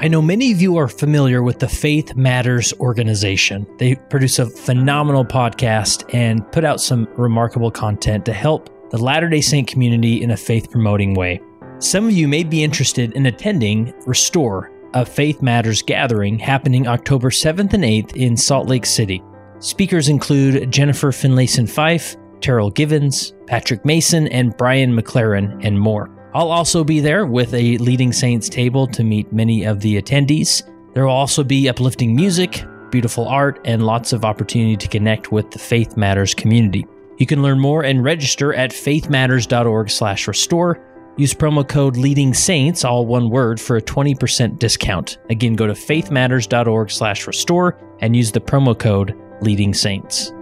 [0.00, 3.66] I know many of you are familiar with the Faith Matters organization.
[3.78, 9.28] They produce a phenomenal podcast and put out some remarkable content to help the Latter
[9.28, 11.40] day Saint community in a faith promoting way.
[11.80, 17.30] Some of you may be interested in attending Restore, a Faith Matters gathering happening October
[17.30, 19.20] 7th and 8th in Salt Lake City.
[19.58, 26.08] Speakers include Jennifer Finlayson Fife, Terryl Givens, Patrick Mason, and Brian McLaren, and more.
[26.34, 30.62] I'll also be there with a Leading Saints table to meet many of the attendees.
[30.94, 35.50] There will also be uplifting music, beautiful art, and lots of opportunity to connect with
[35.50, 36.86] the Faith Matters community.
[37.16, 40.84] You can learn more and register at faithmatters.org/restore.
[41.16, 45.18] Use promo code Leading Saints, all one word, for a 20% discount.
[45.30, 50.32] Again, go to faithmatters.org/restore and use the promo code Leading Saints.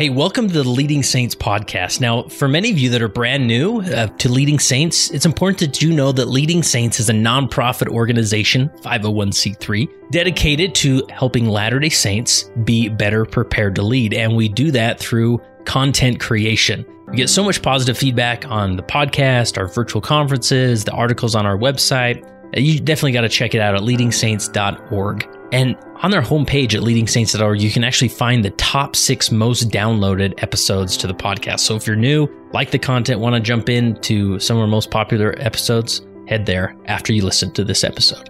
[0.00, 2.00] Hey, welcome to the Leading Saints podcast.
[2.00, 5.58] Now, for many of you that are brand new uh, to Leading Saints, it's important
[5.58, 11.78] that you know that Leading Saints is a nonprofit organization, 501c3, dedicated to helping Latter
[11.78, 14.14] day Saints be better prepared to lead.
[14.14, 16.86] And we do that through content creation.
[17.08, 21.44] We get so much positive feedback on the podcast, our virtual conferences, the articles on
[21.44, 22.26] our website.
[22.56, 25.28] You definitely got to check it out at leadingsaints.org.
[25.52, 30.42] And on their homepage at leadingsaints.org, you can actually find the top six most downloaded
[30.42, 31.60] episodes to the podcast.
[31.60, 34.66] So if you're new, like the content, want to jump in to some of our
[34.66, 38.24] most popular episodes, head there after you listen to this episode.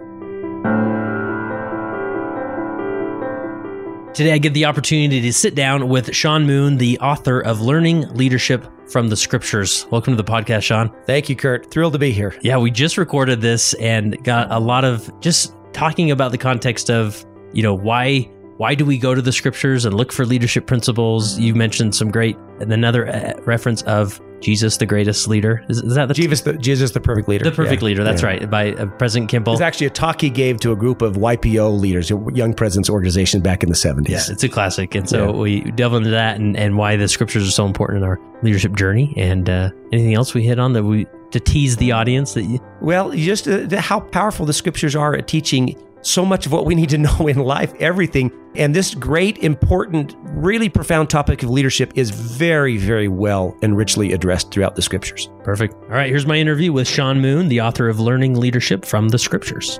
[4.13, 8.01] Today, I get the opportunity to sit down with Sean Moon, the author of Learning
[8.09, 9.87] Leadership from the Scriptures.
[9.89, 10.93] Welcome to the podcast, Sean.
[11.05, 11.71] Thank you, Kurt.
[11.71, 12.37] Thrilled to be here.
[12.41, 16.89] Yeah, we just recorded this and got a lot of just talking about the context
[16.89, 20.67] of, you know, why why do we go to the scriptures and look for leadership
[20.67, 21.39] principles?
[21.39, 25.63] You mentioned some great another uh, reference of Jesus, the greatest leader.
[25.69, 27.43] Is, is that the Jesus, the, Jesus, the perfect leader?
[27.43, 28.03] The perfect Yeah, leader.
[28.03, 28.27] That's yeah.
[28.27, 28.49] right.
[28.49, 29.53] By uh, President Kimball.
[29.53, 32.89] It's actually a talk he gave to a group of YPO leaders, a Young Presidents
[32.89, 34.09] Organization, back in the 70s.
[34.09, 34.95] Yeah, it's a classic.
[34.95, 35.39] And so Yeah.
[35.39, 38.75] we delve into that and, and why the scriptures are so important in our leadership
[38.75, 39.13] journey.
[39.15, 42.59] And uh, anything else we hit on that we to tease the audience that you,
[42.81, 46.65] Well, just uh, the, how powerful the scriptures are at teaching so much of what
[46.65, 48.31] we need to know in life, everything.
[48.55, 54.11] And this great, important, really profound topic of leadership is very, very well and richly
[54.11, 55.29] addressed throughout the scriptures.
[55.43, 55.73] Perfect.
[55.73, 59.17] All right, here's my interview with Sean Moon, the author of Learning Leadership from the
[59.17, 59.79] Scriptures.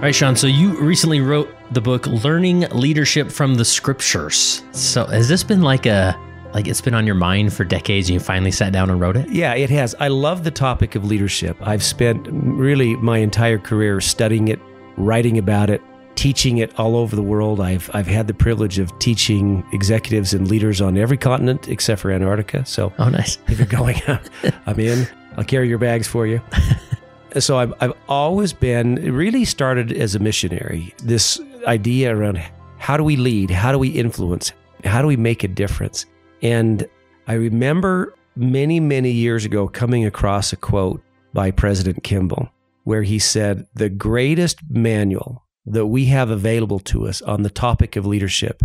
[0.00, 0.34] All right, Sean.
[0.34, 5.60] So you recently wrote the book "Learning Leadership from the Scriptures." So has this been
[5.60, 6.18] like a
[6.54, 9.16] like it's been on your mind for decades, and you finally sat down and wrote
[9.16, 9.28] it?
[9.30, 9.94] Yeah, it has.
[10.00, 11.56] I love the topic of leadership.
[11.60, 14.58] I've spent really my entire career studying it,
[14.96, 15.80] writing about it,
[16.16, 17.60] teaching it all over the world.
[17.60, 22.10] I've I've had the privilege of teaching executives and leaders on every continent except for
[22.10, 22.64] Antarctica.
[22.66, 23.38] So Oh, nice.
[23.48, 23.96] if you're going,
[24.66, 25.06] I'm in.
[25.36, 26.40] I'll carry your bags for you.
[27.38, 30.92] so I've, I've always been really started as a missionary.
[31.04, 32.42] This idea around
[32.78, 33.50] how do we lead?
[33.50, 34.52] How do we influence?
[34.84, 36.06] How do we make a difference?
[36.42, 36.86] And
[37.26, 41.02] I remember many, many years ago coming across a quote
[41.32, 42.48] by President Kimball
[42.84, 47.96] where he said, The greatest manual that we have available to us on the topic
[47.96, 48.62] of leadership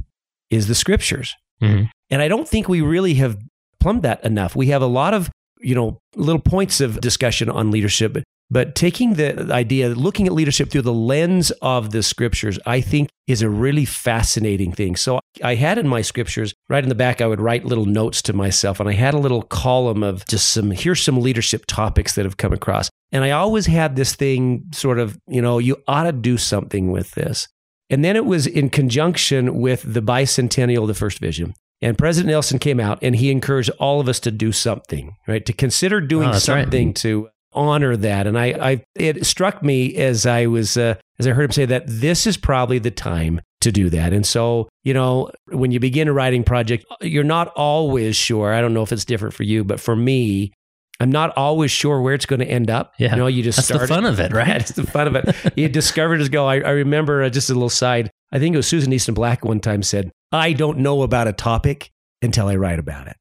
[0.50, 1.36] is the scriptures.
[1.62, 1.90] Mhm.
[2.10, 3.38] And I don't think we really have
[3.80, 4.56] plumbed that enough.
[4.56, 8.76] We have a lot of, you know, little points of discussion on leadership, but, but
[8.76, 13.42] taking the idea, looking at leadership through the lens of the scriptures, I think is
[13.42, 14.96] a really fascinating thing.
[14.96, 18.22] So I had in my scriptures, right in the back, I would write little notes
[18.24, 22.14] to myself, and I had a little column of just some, here's some leadership topics
[22.16, 22.90] that have come across.
[23.12, 26.92] And I always had this thing sort of, you know, you ought to do something
[26.92, 27.48] with this.
[27.90, 31.54] And then it was in conjunction with the bicentennial of the first vision.
[31.82, 35.46] And President Nelson came out and he encouraged all of us to do something, right?
[35.46, 36.64] To consider doing Oh, that's right.
[36.64, 38.28] something to honor that.
[38.28, 41.66] And I, I, it struck me as I was, uh, as I heard him say
[41.66, 44.14] that this is probably the time to do that.
[44.14, 48.54] And so, you know, when you begin a writing project, you're not always sure.
[48.54, 50.52] I don't know if it's different for you, but for me,
[51.00, 52.94] I'm not always sure where it's going to end up.
[52.98, 53.12] Yeah.
[53.12, 53.96] You know, you just That's start the it.
[53.96, 54.48] fun of it, right?
[54.48, 55.54] That's the fun of it.
[55.58, 56.48] You discovered as go.
[56.48, 58.10] I, I remember uh, just a little side.
[58.32, 61.34] I think it was Susan Easton Black one time said, "I don't know about a
[61.34, 61.92] topic
[62.22, 63.18] until I write about it,"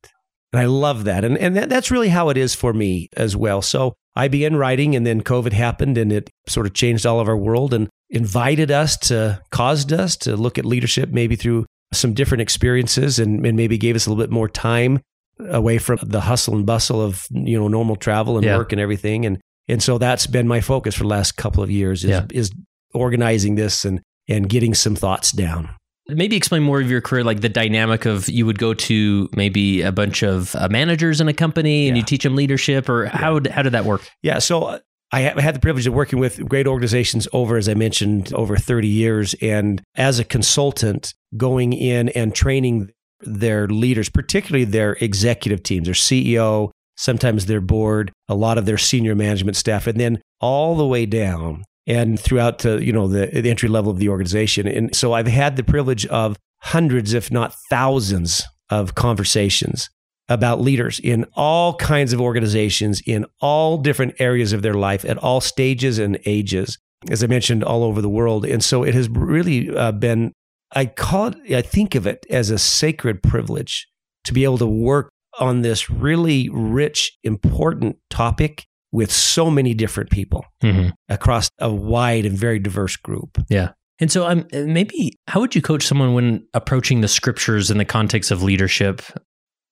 [0.55, 1.25] and I love that.
[1.25, 3.61] And and that, that's really how it is for me as well.
[3.63, 7.29] So I began writing, and then COVID happened, and it sort of changed all of
[7.29, 12.15] our world and invited us to, caused us to look at leadership maybe through some
[12.15, 15.01] different experiences, and, and maybe gave us a little bit more time
[15.41, 18.57] away from the hustle and bustle of you know normal travel and Yeah.
[18.57, 21.71] work and everything and and so that's been my focus for the last couple of
[21.73, 22.27] years is, Yeah.
[22.33, 22.53] is
[22.95, 25.71] organizing this and and getting some thoughts down
[26.09, 29.83] maybe explain more of your career, like the dynamic of you would go to maybe
[29.83, 32.01] a bunch of uh, managers in a company and Yeah.
[32.03, 34.03] you teach them leadership, or how how did that work?
[34.23, 34.39] Yeah.
[34.39, 34.79] So uh,
[35.13, 38.89] I had the privilege of working with great organizations over, as I mentioned, over 30
[38.89, 39.35] years.
[39.41, 42.91] And as a consultant, going in and training
[43.21, 48.77] their leaders, particularly their executive teams, their CEO, sometimes their board, a lot of their
[48.79, 53.27] senior management staff, and then all the way down and throughout to, you know, the,
[53.27, 54.67] the entry level of the organization.
[54.67, 59.91] And so I've had the privilege of hundreds, if not thousands, of conversations
[60.29, 65.19] about leaders in all kinds of organizations, in all different areas of their life, at
[65.19, 66.79] all stages and ages,
[67.11, 68.47] as I mentioned, all over the world.
[68.47, 70.33] And so it has really uh, been,
[70.73, 73.87] I call it, I think of it as a sacred privilege
[74.25, 78.65] to be able to work on this really rich, important topic
[78.95, 80.89] with so many different people Mm-hmm.
[81.11, 83.37] across a wide and very diverse group.
[83.51, 83.73] Yeah.
[84.01, 87.85] And so, um, maybe how would you coach someone when approaching the scriptures in the
[87.85, 89.03] context of leadership?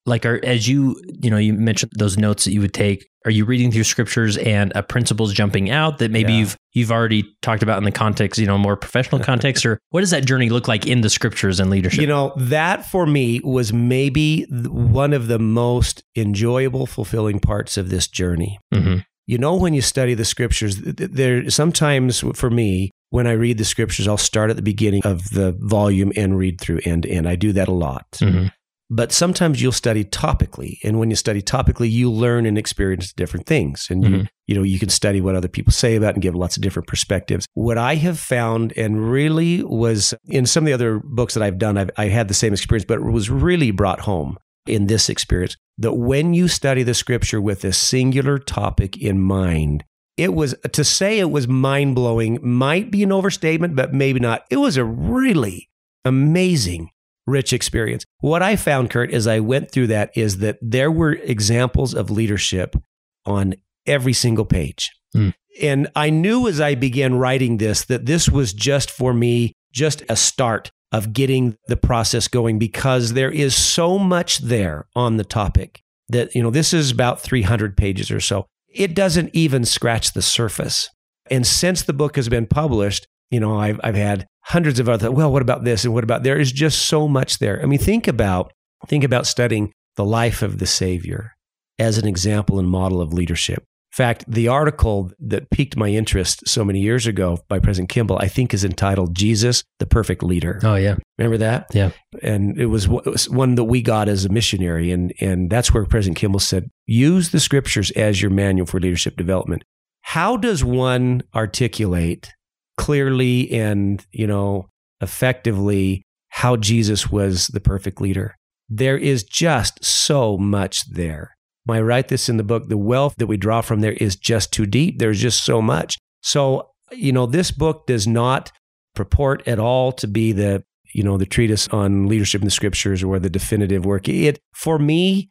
[0.04, 3.06] Like, are as you you know you mentioned those notes that you would take.
[3.24, 6.38] Are you reading through scriptures and a principle's jumping out that maybe Yeah.
[6.40, 10.00] you've you've already talked about in the context, you know, more professional context, or what
[10.00, 12.00] does that journey look like in the scriptures and leadership?
[12.00, 17.88] You know, that for me was maybe one of the most enjoyable, fulfilling parts of
[17.90, 18.58] this journey.
[18.74, 18.96] hmm
[19.32, 23.32] You know, when you study the scriptures, th- th- there sometimes for me, when I
[23.32, 27.04] read the scriptures, I'll start at the beginning of the volume and read through end
[27.04, 27.26] to end.
[27.26, 28.04] I do that a lot.
[28.20, 28.48] hmm
[28.90, 33.46] But sometimes you'll study topically, and when you study topically, you learn and experience different
[33.46, 34.26] things, and you Mhm.
[34.48, 36.62] you know you can study what other people say about it and give lots of
[36.62, 37.46] different perspectives.
[37.54, 41.56] What I have found, and really was in some of the other books that I've
[41.56, 44.36] done, I've, I had the same experience, but it was really brought home
[44.66, 49.84] in this experience that when you study the scripture with a singular topic in mind.
[50.18, 54.44] It was to say it was mind blowing might be an overstatement, but maybe not.
[54.50, 55.70] It was a really
[56.04, 56.90] amazing
[57.26, 58.04] rich experience.
[58.20, 62.10] What I found, Kurt, as I went through that is that there were examples of
[62.10, 62.76] leadership
[63.24, 63.54] on
[63.86, 64.90] every single page.
[65.14, 65.30] Hmm.
[65.60, 70.02] And I knew as I began writing this that this was just for me, just
[70.08, 75.24] a start of getting the process going because there is so much there on the
[75.24, 78.46] topic that, you know, this is about 300 pages or so.
[78.68, 80.88] It doesn't even scratch the surface.
[81.30, 85.10] And since the book has been published, you know, I've, I've had hundreds of other,
[85.10, 85.84] well, what about this?
[85.84, 87.62] And what about, there is just so much there.
[87.62, 88.52] I mean, think about,
[88.86, 91.32] think about studying the life of the Savior
[91.78, 93.64] as an example and model of leadership.
[93.92, 98.18] In fact, the article that piqued my interest so many years ago by President Kimball,
[98.18, 100.60] I think is entitled Jesus, the Perfect Leader.
[100.62, 101.66] Oh yeah, Remember that?
[101.72, 101.90] Yeah.
[102.22, 104.90] And it was, it was one that we got as a missionary.
[104.90, 109.16] And, and that's where President Kimball said, use the scriptures as your manual for leadership
[109.16, 109.62] development.
[110.00, 112.32] How does one articulate
[112.76, 118.36] clearly and, you know, effectively how Jesus was the perfect leader?
[118.68, 121.36] There is just so much there.
[121.68, 122.68] I write this in the book.
[122.68, 124.98] The wealth that we draw from there is just too deep.
[124.98, 125.96] There's just so much.
[126.20, 128.50] So, you know, this book does not
[128.94, 133.02] purport at all to be the, you know, the treatise on leadership in the scriptures
[133.02, 134.08] or the definitive work.
[134.08, 135.30] It, for me,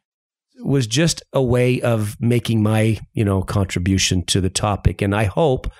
[0.63, 5.01] was just a way of making my, you know, contribution to the topic.
[5.01, 5.71] And I hope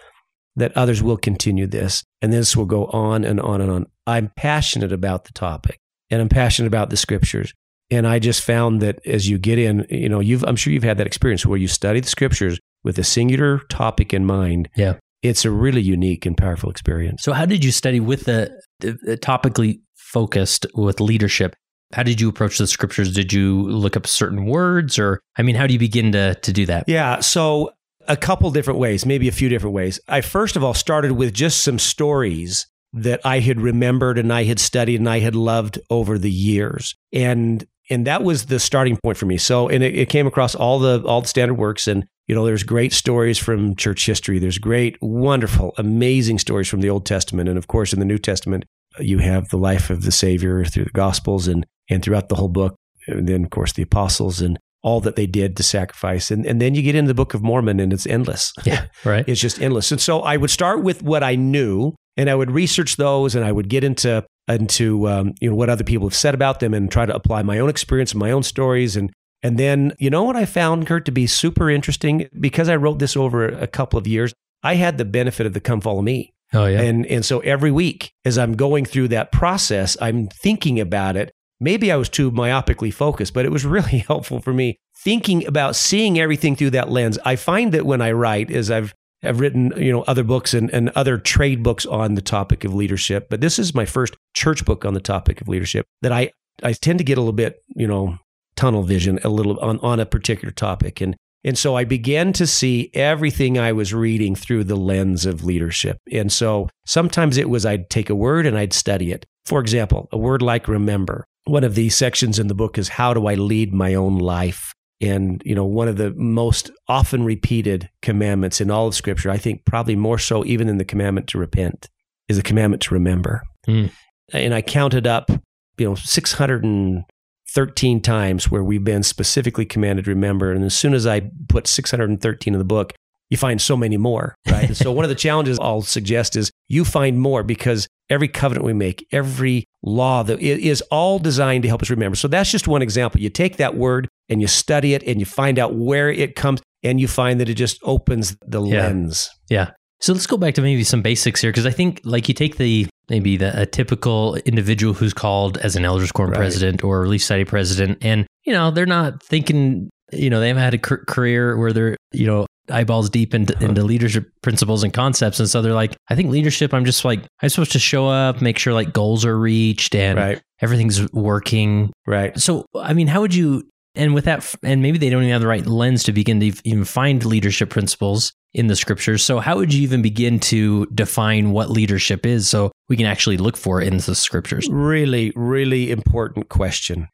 [0.56, 3.86] that others will continue this and this will go on and on and on.
[4.06, 5.80] I'm passionate about the topic
[6.10, 7.54] and I'm passionate about the scriptures.
[7.92, 10.84] And I just found that as you get in, you know, you've, I'm sure you've
[10.84, 14.70] had that experience where you study the scriptures with a singular topic in mind.
[14.76, 14.96] Yeah.
[15.22, 17.22] It's a really unique and powerful experience.
[17.22, 21.56] So, how did you study with the, the, the topically focused with leadership?
[21.94, 23.14] How did you approach the scriptures?
[23.14, 26.52] Did you look up certain words, or I mean, how do you begin to to
[26.52, 26.86] do that?
[26.88, 27.20] Yeah.
[27.20, 27.72] So,
[28.08, 30.00] a couple different ways, maybe a few different ways.
[30.08, 34.44] I first of all started with just some stories that I had remembered and I
[34.44, 36.96] had studied and I had loved over the years.
[37.14, 39.38] And and that was the starting point for me.
[39.38, 42.46] So and it, it came across all the all the standard works and you know
[42.46, 44.40] there's great stories from church history.
[44.40, 48.18] There's great, wonderful, amazing stories from the Old Testament and of course in the New
[48.18, 48.66] Testament
[49.00, 52.50] you have the life of the Savior through the Gospels and and throughout the whole
[52.50, 52.76] book.
[53.08, 56.32] And then of course the apostles and all that they did to sacrifice.
[56.32, 58.52] And, and then you get into the Book of Mormon and it's endless.
[58.66, 59.28] Yeah, right.
[59.28, 59.92] It's just endless.
[59.92, 63.46] And so I would start with what I knew and I would research those and
[63.46, 64.26] I would get into
[64.60, 67.44] into um, you know what other people have said about them and try to apply
[67.44, 68.96] my own experience and my own stories.
[68.96, 69.12] And
[69.44, 72.28] and then you know what I found Kurt to be super interesting?
[72.40, 75.60] Because I wrote this over a couple of years I had the benefit of the
[75.60, 76.34] come follow me.
[76.54, 76.82] Oh yeah.
[76.82, 81.32] and and so every week as I'm going through that process I'm thinking about it.
[81.60, 85.76] Maybe I was too myopically focused but it was really helpful for me thinking about
[85.76, 87.18] seeing everything through that lens.
[87.26, 88.94] I find that when I write as I've
[89.24, 92.74] have written, you know, other books and, and other trade books on the topic of
[92.74, 93.28] leadership.
[93.30, 96.32] But this is my first church book on the topic of leadership that I,
[96.64, 98.18] I tend to get a little bit, you know,
[98.56, 101.02] tunnel vision a little on, on a particular topic.
[101.02, 105.44] And and so I began to see everything I was reading through the lens of
[105.44, 105.98] leadership.
[106.12, 109.26] And so sometimes it was I'd take a word and I'd study it.
[109.46, 111.26] For example, a word like remember.
[111.46, 114.74] One of the sections in the book is how do I lead my own life?
[115.02, 119.38] And, you know, one of the most often repeated commandments in all of Scripture, I
[119.38, 121.90] think probably more so even than the commandment to repent,
[122.30, 123.42] is the commandment to remember.
[123.68, 123.90] Mm.
[124.32, 125.32] And I counted up,
[125.78, 130.52] you know, 613 times where we've been specifically commanded to remember.
[130.52, 132.94] And as soon as I put 613 in the book,
[133.32, 134.76] you find so many more, right?
[134.76, 138.74] so one of the challenges I'll suggest is you find more because every covenant we
[138.74, 142.18] make, every law that is all designed to help us remember.
[142.18, 143.22] So that's just one example.
[143.22, 146.62] You take that word and you study it and you find out where it comes
[146.84, 148.88] and you find that it just opens the yeah.
[148.88, 149.30] lens.
[149.50, 149.72] Yeah.
[150.00, 152.58] So let's go back to maybe some basics here because I think like you take
[152.58, 156.38] the maybe the a typical individual who's called as an elders quorum right.
[156.38, 160.48] president or a relief society president and you know they're not thinking you know they
[160.48, 163.66] haven't had a career where they're you know eyeballs deep into, uh-huh.
[163.66, 165.40] into leadership principles and concepts.
[165.40, 168.42] And so they're like, I think leadership, I'm just like, I'm supposed to show up,
[168.42, 170.42] make sure like goals are reached and right.
[170.62, 171.92] everything's working.
[172.06, 172.38] Right.
[172.40, 175.42] So, I mean, how would you, and with that, and maybe they don't even have
[175.42, 179.24] the right lens to begin to even find leadership principles in the scriptures.
[179.24, 183.38] So, how would you even begin to define what leadership is so we can actually
[183.38, 184.68] look for it in the scriptures?
[184.70, 187.08] Really, really important question.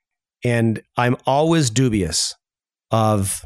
[0.43, 2.33] And I'm always dubious
[2.91, 3.43] of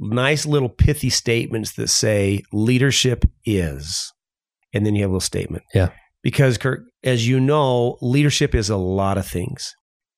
[0.00, 4.12] nice little pithy statements that say leadership is,
[4.74, 5.64] and then you have a little statement.
[5.72, 5.90] Yeah.
[6.22, 9.74] Because, Kurt, as you know, leadership is a lot of things.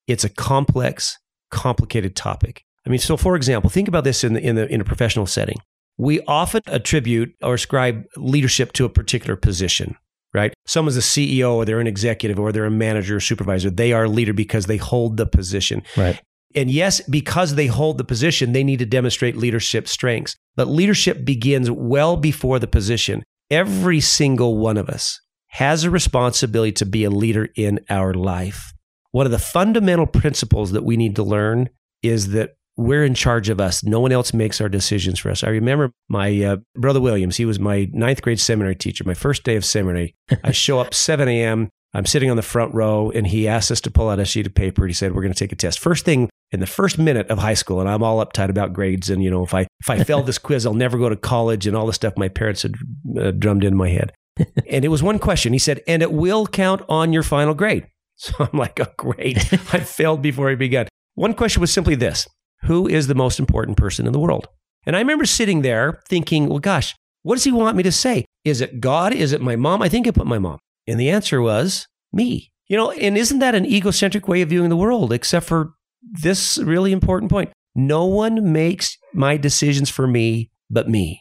[0.07, 1.19] It's a complex,
[1.55, 2.65] complicated topic.
[2.87, 5.27] I mean, so for example, think about this in the, in the in a professional
[5.27, 5.57] setting.
[5.97, 9.97] We often attribute or ascribe leadership to a particular position,
[10.35, 10.53] right?
[10.67, 13.71] Someone's a CEO or they're an executive or they're a manager or supervisor.
[13.71, 15.83] They are a leader because they hold the position.
[15.97, 16.21] Right.
[16.57, 20.37] And yes, because they hold the position, they need to demonstrate leadership strengths.
[20.57, 23.23] But leadership begins well before the position.
[23.51, 28.74] Every single one of us has a responsibility to be a leader in our life.
[29.15, 31.69] One of the fundamental principles that we need to learn
[32.03, 33.85] is that we're in charge of us.
[33.85, 35.45] No one else makes our decisions for us.
[35.45, 37.37] I remember my uh, brother Williams.
[37.37, 39.05] He was my ninth grade seminary teacher.
[39.07, 41.69] My first day of seminary, I show up 7 a.m.
[41.95, 44.49] I'm sitting on the front row, and he asked us to pull out a sheet
[44.49, 44.85] of paper.
[44.85, 47.39] He said, "We're going to take a test." First thing in the first minute of
[47.39, 50.03] high school, and I'm all uptight about grades, and you know, if I if I
[50.03, 52.75] fail this quiz, I'll never go to college, and all the stuff my parents had
[53.17, 54.11] uh, drummed in my head.
[54.69, 55.53] and it was one question.
[55.53, 59.39] He said, "And it will count on your final grade." So I'm like, "Oh, great!
[59.75, 62.29] I failed before I began." One question was simply this:
[62.63, 64.49] Who is the most important person in the world?
[64.87, 68.25] And I remember sitting there thinking, "Well, gosh, what does he want me to say?
[68.45, 69.13] Is it God?
[69.13, 70.59] Is it my mom?" I think I put my mom.
[70.87, 72.53] And the answer was me.
[72.69, 76.59] You know, and isn't that an egocentric way of viewing the world, except for this
[76.59, 77.51] really important point?
[77.75, 81.21] No one makes my decisions for me but me.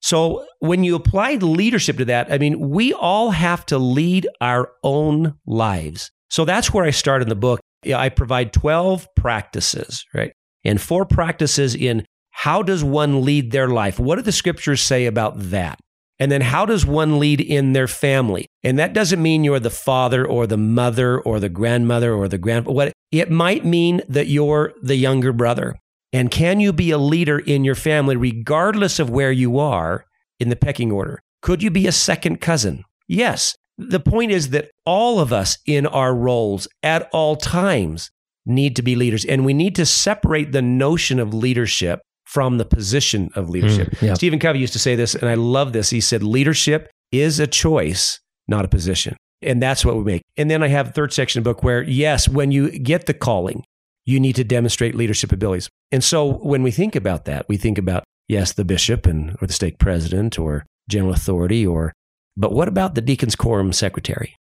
[0.00, 4.72] So when you apply leadership to that, I mean, we all have to lead our
[4.82, 6.10] own lives.
[6.32, 7.60] So that's where I start in the book.
[7.84, 10.32] I provide 12 practices, right?
[10.64, 13.98] And four practices in how does one lead their life?
[13.98, 15.78] What do the scriptures say about that?
[16.18, 18.46] And then how does one lead in their family?
[18.62, 22.38] And that doesn't mean you're the father or the mother or the grandmother or the
[22.38, 25.76] grand what it might mean that you're the younger brother.
[26.14, 30.06] And can you be a leader in your family regardless of where you are
[30.40, 31.20] in the pecking order?
[31.42, 32.84] Could you be a second cousin?
[33.06, 33.54] Yes.
[33.78, 38.10] The point is that all of us in our roles at all times
[38.44, 42.00] need to be leaders and we need to separate the notion of leadership
[42.32, 43.90] from the position of leadership.
[43.90, 44.14] Mm, yeah.
[44.14, 45.90] Stephen Covey used to say this, and I love this.
[45.90, 49.16] He said, Leadership is a choice, not a position.
[49.42, 50.22] And that's what we make.
[50.36, 53.06] And then I have a third section of the book where, yes, when you get
[53.06, 53.64] the calling,
[54.04, 55.68] you need to demonstrate leadership abilities.
[55.90, 59.46] And so when we think about that, we think about, yes, the bishop and or
[59.46, 61.92] the stake president or general authority or
[62.36, 64.36] but what about the deacon's quorum secretary?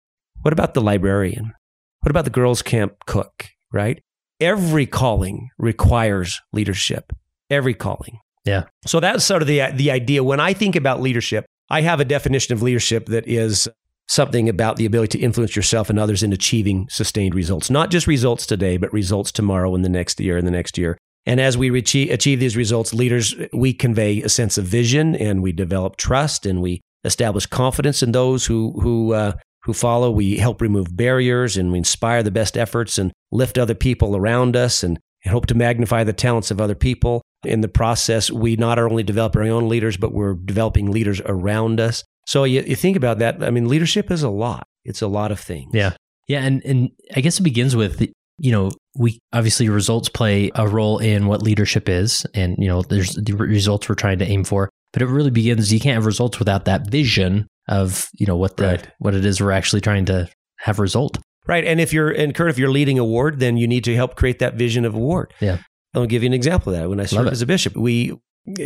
[0.43, 1.53] What about the librarian?
[2.01, 4.03] What about the girls' camp cook, right?
[4.41, 7.13] Every calling requires leadership
[7.51, 8.21] every calling.
[8.45, 8.65] Yeah.
[8.87, 10.23] So that's sort of the the idea.
[10.23, 13.69] When I think about leadership, I have a definition of leadership that is
[14.09, 17.71] something about the ability to influence yourself and others in achieving sustained results.
[17.71, 20.97] Not just results today, but results tomorrow and the next year and the next year.
[21.29, 25.43] And as we achieve, achieve these results, leaders, we convey a sense of vision and
[25.43, 29.33] we develop trust and we establish confidence in those who, who, uh,
[29.63, 30.11] who follow.
[30.11, 34.57] We help remove barriers and we inspire the best efforts and lift other people around
[34.57, 37.23] us and hope to magnify the talents of other people.
[37.45, 41.81] In the process, we not only develop our own leaders, but we're developing leaders around
[41.81, 42.05] us.
[42.27, 43.43] So you, you think about that.
[43.43, 44.67] I mean, leadership is a lot.
[44.85, 45.71] It's a lot of things.
[45.75, 45.95] Yeah.
[46.29, 46.45] Yeah.
[46.45, 48.01] And, and I guess it begins with,
[48.39, 52.27] you know, we obviously results play a role in what leadership is.
[52.35, 54.71] And, you know, there's the results we're trying to aim for.
[54.93, 58.57] But it really begins, you can't have results without that vision of, you know, what
[58.57, 58.89] the Right.
[58.99, 60.29] what it is we're actually trying to
[60.59, 61.19] have result.
[61.47, 61.65] Right.
[61.65, 64.17] And if you're, and Kurt, if you're leading a ward, then you need to help
[64.17, 65.33] create that vision of a ward.
[65.41, 65.59] Yeah.
[65.95, 66.89] I'll give you an example of that.
[66.89, 68.15] When I served as a bishop, we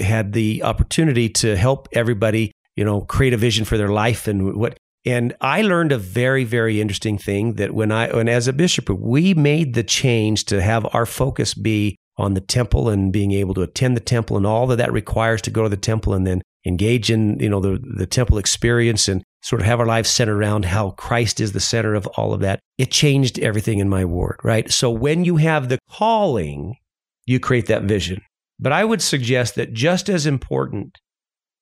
[0.00, 4.54] had the opportunity to help everybody, you know, create a vision for their life and
[4.56, 4.76] what.
[5.06, 8.90] And I learned a very, very interesting thing that when I, and as a bishop,
[8.90, 13.54] we made the change to have our focus be on the temple and being able
[13.54, 16.26] to attend the temple and all that that requires to go to the temple and
[16.26, 20.10] then engage in, you know, the, the temple experience and sort of have our lives
[20.10, 22.60] centered around how Christ is the center of all of that.
[22.76, 24.70] It changed everything in my ward, right?
[24.70, 26.76] So when you have the calling,
[27.26, 28.20] you create that vision.
[28.58, 30.98] But I would suggest that just as important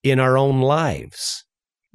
[0.03, 1.45] in our own lives,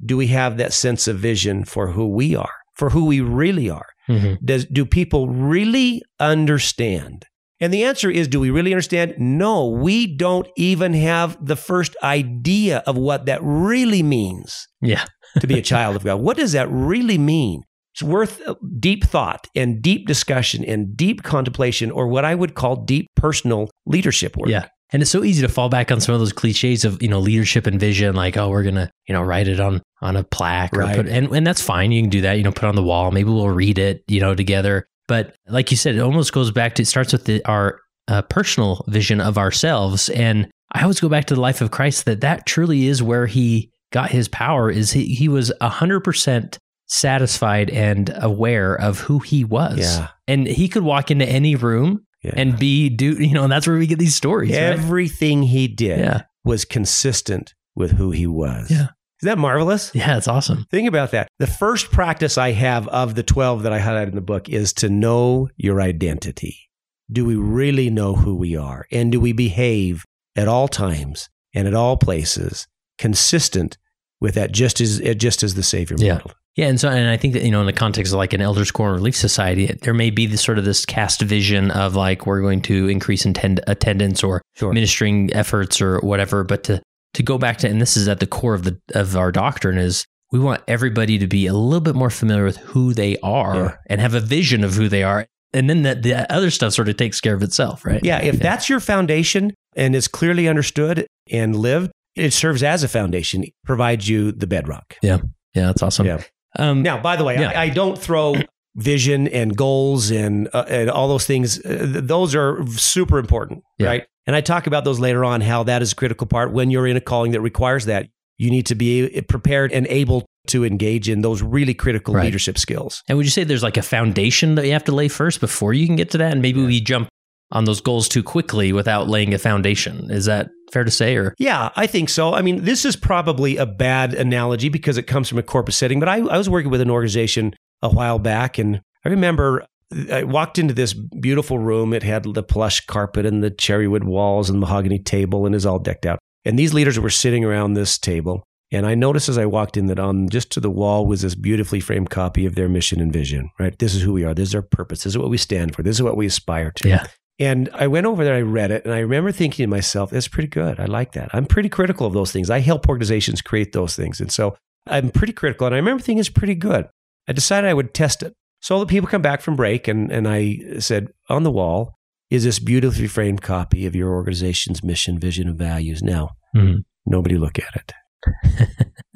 [0.04, 3.68] do we have that sense of vision for who we are, for who we really
[3.68, 3.88] are?
[4.08, 4.44] Mm-hmm.
[4.44, 7.26] Does, do people really understand?
[7.64, 9.14] And the answer is do we really understand?
[9.18, 15.06] No, we don't even have the first idea of what that really means Yeah.
[15.40, 16.16] to be a child of God.
[16.20, 17.62] What does that really mean?
[17.94, 18.42] It's worth
[18.80, 23.70] deep thought and deep discussion and deep contemplation, or what I would call deep personal
[23.86, 24.50] leadership work.
[24.50, 24.66] Yeah.
[24.92, 27.18] And it's so easy to fall back on some of those cliches of, you know,
[27.18, 30.76] leadership and vision, like, oh, we're gonna, you know, write it on on a plaque
[30.76, 30.96] or Right.
[30.96, 31.92] put and, and that's fine.
[31.92, 33.10] You can do that, you know, put it on the wall.
[33.10, 34.86] Maybe we'll read it, you know, together.
[35.08, 38.22] But like you said, it almost goes back to it starts with the, our uh,
[38.22, 40.08] personal vision of ourselves.
[40.10, 43.26] And I always go back to the life of Christ that that truly is where
[43.26, 49.00] he got his power is he, he was a hundred percent satisfied and aware of
[49.00, 49.78] who he was.
[49.78, 50.08] Yeah.
[50.28, 52.34] And he could walk into any room Yeah.
[52.36, 54.50] and be do you know, and that's where we get these stories.
[54.50, 54.58] right?
[54.60, 56.22] Everything he did Yeah.
[56.44, 58.70] was consistent with who he was.
[58.70, 58.88] Yeah.
[59.24, 59.90] Is that marvelous?
[59.94, 60.66] Yeah, it's awesome.
[60.70, 61.28] Think about that.
[61.38, 64.74] The first practice I have of the 12 that I highlighted in the book is
[64.74, 66.68] to know your identity.
[67.10, 68.84] Do we really know who we are?
[68.92, 70.04] And do we behave
[70.36, 72.66] at all times and at all places
[72.98, 73.78] consistent
[74.20, 76.16] with that just as uh, just as the Savior Yeah.
[76.16, 76.34] modeled?
[76.56, 78.42] Yeah, and so and I think that you know in the context of like an
[78.42, 82.26] elders core relief society, there may be this sort of this cast vision of like
[82.26, 84.72] we're going to increase attend- attendance or Sure.
[84.74, 86.82] ministering efforts or whatever, but to
[87.14, 89.78] to go back to and this is at the core of the of our doctrine
[89.78, 93.54] is we want everybody to be a little bit more familiar with who they are
[93.56, 93.76] Yeah.
[93.88, 96.88] and have a vision of who they are, and then the, the other stuff sort
[96.88, 98.02] of takes care of itself, right?
[98.04, 102.88] Yeah, if that's your foundation and is clearly understood and lived, it serves as a
[102.88, 104.96] foundation, provides you the bedrock.
[105.02, 105.18] yeah,
[105.54, 105.66] Yeah.
[105.66, 106.06] that's awesome.
[106.06, 106.22] Yeah.
[106.58, 107.50] Um, Now, by the way, Yeah.
[107.50, 108.34] I, I don't throw
[108.76, 111.58] vision and goals and uh, and all those things.
[111.64, 113.86] Uh, th- those are super important, Yeah.
[113.86, 114.06] right?
[114.26, 115.40] And I talk about those later on.
[115.40, 118.08] How that is a critical part when you're in a calling that requires that.
[118.38, 122.24] You need to be prepared and able to engage in those really critical Right.
[122.24, 123.02] leadership skills.
[123.08, 125.72] And would you say there's like a foundation that you have to lay first before
[125.72, 126.32] you can get to that?
[126.32, 127.08] And maybe we jump
[127.52, 130.10] on those goals too quickly without laying a foundation.
[130.10, 131.14] Is that fair to say?
[131.16, 132.34] Or Yeah, I think so.
[132.34, 136.00] I mean, this is probably a bad analogy because it comes from a corporate setting,
[136.00, 139.64] but I, I was working with an organization a while back, and I remember
[140.10, 141.92] I walked into this beautiful room.
[141.92, 145.66] It had the plush carpet and the cherry wood walls and mahogany table, and is
[145.66, 146.18] all decked out.
[146.44, 148.44] And these leaders were sitting around this table.
[148.72, 151.34] And I noticed as I walked in that on just to the wall was this
[151.34, 153.78] beautifully framed copy of their mission and vision, right?
[153.78, 154.34] This is who we are.
[154.34, 155.04] This is our purpose.
[155.04, 155.82] This is what we stand for.
[155.82, 156.88] This is what we aspire to.
[156.88, 157.06] Yeah.
[157.38, 160.28] And I went over there, I read it, and I remember thinking to myself, that's
[160.28, 160.78] pretty good.
[160.78, 161.30] I like that.
[161.32, 162.48] I'm pretty critical of those things.
[162.48, 164.20] I help organizations create those things.
[164.20, 165.66] And so I'm pretty critical.
[165.66, 166.88] And I remember thinking it's pretty good.
[167.28, 168.34] I decided I would test it.
[168.64, 171.98] So the people come back from break, and, and I said, on the wall
[172.30, 176.02] is this beautifully framed copy of your organization's mission, vision, and values.
[176.02, 176.76] Now, Mhm.
[177.04, 177.92] nobody look at it.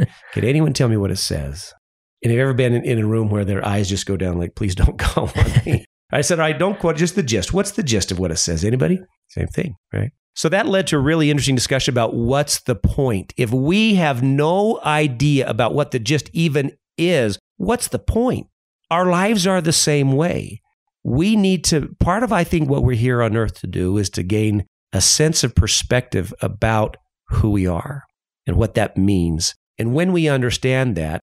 [0.35, 1.73] Can anyone tell me what it says?
[2.23, 4.37] And have you ever been in, in a room where their eyes just go down,
[4.39, 5.87] like, please don't call on me?
[6.13, 7.55] I said, all right, don't quote just the gist.
[7.55, 8.67] What's the gist of what it says?
[8.67, 9.01] Anybody?
[9.29, 10.11] Same thing, right?
[10.35, 13.33] So that led to a really interesting discussion about what's the point.
[13.39, 18.47] If we have no idea about what the gist even is, what's the point?
[18.91, 20.61] Our lives are the same way.
[21.05, 24.11] We need to, part of, I think, what we're here on earth to do is
[24.11, 26.97] to gain a sense of perspective about
[27.29, 28.05] who we are
[28.47, 29.55] and what that means.
[29.79, 31.21] And when we understand that,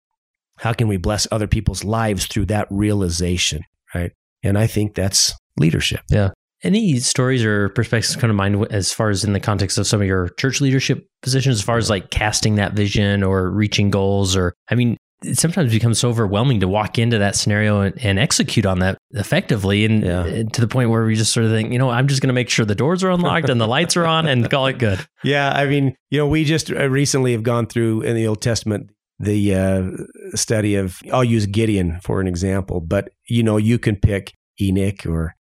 [0.60, 3.62] how can we bless other people's lives through that realization,
[3.94, 4.12] right?
[4.44, 6.02] And I think that's leadership.
[6.10, 6.30] Yeah.
[6.64, 10.02] Any stories or perspectives come to mind as far as in the context of some
[10.02, 14.36] of your church leadership positions, as far as like casting that vision or reaching goals?
[14.36, 18.20] Or, I mean, it sometimes becomes so overwhelming to walk into that scenario and, and
[18.20, 20.44] execute on that effectively and Yeah.
[20.52, 22.34] to the point where we just sort of think, you know, I'm just going to
[22.34, 25.00] make sure the doors are unlocked and the lights are on and call it good.
[25.24, 28.42] Yeah, I mean, you know, we just uh, recently have gone through in the Old
[28.42, 31.00] Testament the uh, study of.
[31.12, 35.34] I'll use Gideon for an example, but you know, you can pick Enoch or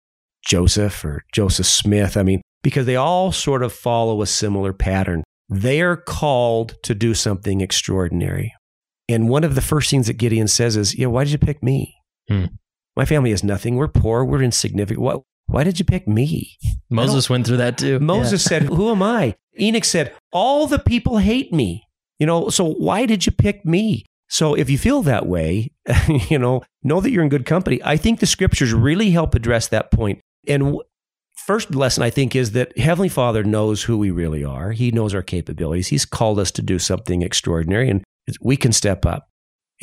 [0.48, 2.18] Joseph or Joseph Smith.
[2.18, 5.24] I mean, because they all sort of follow a similar pattern.
[5.50, 8.54] They are called to do something extraordinary,
[9.08, 11.62] and one of the first things that Gideon says is, "Yeah, why did you pick
[11.62, 11.96] me?
[12.30, 12.46] Hmm.
[12.96, 13.76] My family has nothing.
[13.76, 14.24] We're poor.
[14.24, 15.02] We're insignificant.
[15.02, 15.24] What?
[15.48, 16.58] Why did you pick me?"
[16.90, 18.00] Moses went through that too.
[18.00, 19.36] Moses said, Who am I?
[19.60, 21.84] Enoch said, All the people hate me.
[22.20, 24.06] You know, so why did you pick me?
[24.28, 25.72] So if you feel that way,
[26.30, 27.80] you know, know that you're in good company.
[27.84, 30.20] I think the scriptures really help address that point.
[30.48, 30.78] And
[31.36, 34.72] first lesson I think is that Heavenly Father knows who we really are.
[34.72, 35.88] He knows our capabilities.
[35.88, 38.04] He's called us to do something extraordinary and
[38.42, 39.28] we can step up.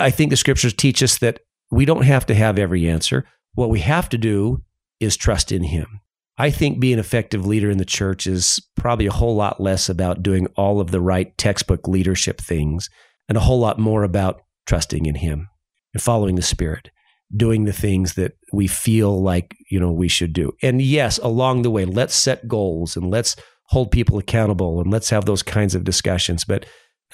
[0.01, 3.25] I think the scriptures teach us that we don't have to have every answer.
[3.55, 4.63] What we have to do
[5.01, 6.01] is trust in Him.
[6.39, 9.89] I think being an effective leader in the church is probably a whole lot less
[9.89, 12.89] about doing all of the right textbook leadership things
[13.29, 15.49] and a whole lot more about trusting in Him
[15.93, 16.91] and following the Spirit,
[17.37, 20.53] doing the things that we feel like, you know, we should do.
[20.63, 25.11] And yes, along the way, let's set goals and let's hold people accountable and let's
[25.11, 26.45] have those kinds of discussions.
[26.45, 26.67] But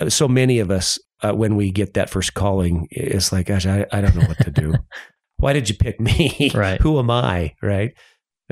[0.08, 3.86] so many of us, uh, when we get that first calling, it's like, gosh, I,
[3.92, 4.74] I don't know what to do.
[5.38, 6.50] Why did you pick me?
[6.54, 6.80] Right.
[6.80, 7.54] Who am I?
[7.62, 7.92] Right.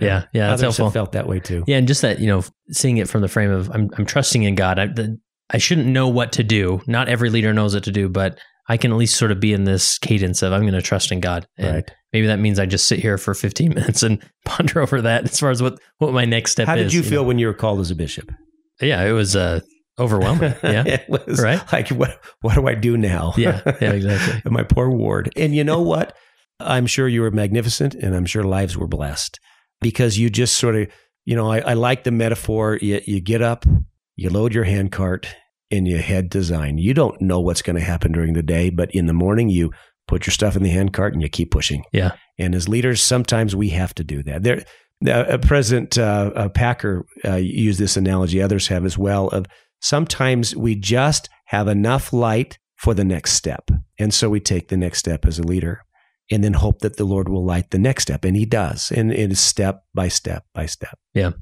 [0.00, 0.85] Yeah, yeah, that's Others helpful.
[0.87, 1.64] have felt that way too.
[1.66, 4.42] Yeah, and just that you know, seeing it from the frame of I'm I'm trusting
[4.42, 4.79] in God.
[4.79, 6.83] I the, I shouldn't know what to do.
[6.87, 9.52] Not every leader knows what to do, but I can at least sort of be
[9.55, 11.46] in this cadence of I'm going to trust in God.
[11.57, 11.90] And Right.
[12.12, 15.40] maybe that means I just sit here for 15 minutes and ponder over that as
[15.40, 16.79] far as what what my next step How is.
[16.79, 17.29] How did you feel know?
[17.29, 18.31] when you were called as a bishop?
[18.83, 19.61] Yeah, it was uh,
[19.99, 20.55] overwhelming.
[20.63, 21.61] Yeah, it was Right.
[21.73, 23.33] like what what do I do now?
[23.37, 24.51] yeah, yeah, exactly.
[24.51, 25.31] My poor ward.
[25.37, 26.17] And you know what?
[26.61, 29.39] I'm sure you were magnificent and I'm sure lives were blessed
[29.81, 30.89] because you just sort of,
[31.27, 32.79] you know, I, I like the metaphor.
[32.81, 33.67] You, you get up,
[34.17, 35.29] you load your handcart,
[35.71, 36.79] and you head to Zion.
[36.79, 39.71] You don't know what's going to happen during the day, but in the morning, you
[40.09, 41.83] put your stuff in the handcart and you keep pushing.
[41.93, 42.13] Yeah.
[42.39, 44.43] And as leaders, sometimes we have to do that.
[44.45, 44.65] There,
[45.07, 48.41] uh, President uh, uh, Packer uh, used this analogy.
[48.41, 49.29] Others have as well.
[49.29, 49.45] Of
[49.81, 54.77] sometimes we just have enough light for the next step, and so we take the
[54.77, 55.83] next step as a leader,
[56.31, 59.12] and then hope that the Lord will light the next step, and He does, and
[59.12, 60.99] it is step by step by step.
[61.15, 61.33] Yeah.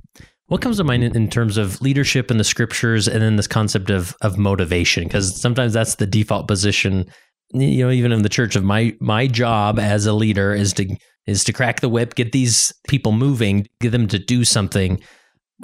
[0.46, 3.90] What comes to mind in, terms of leadership in the scriptures, and then this concept
[3.90, 5.04] of of motivation?
[5.04, 7.06] Because sometimes that's the default position.
[7.52, 10.96] You know, even in the church, of my my job as a leader is to
[11.26, 15.00] is to crack the whip, get these people moving, get them to do something.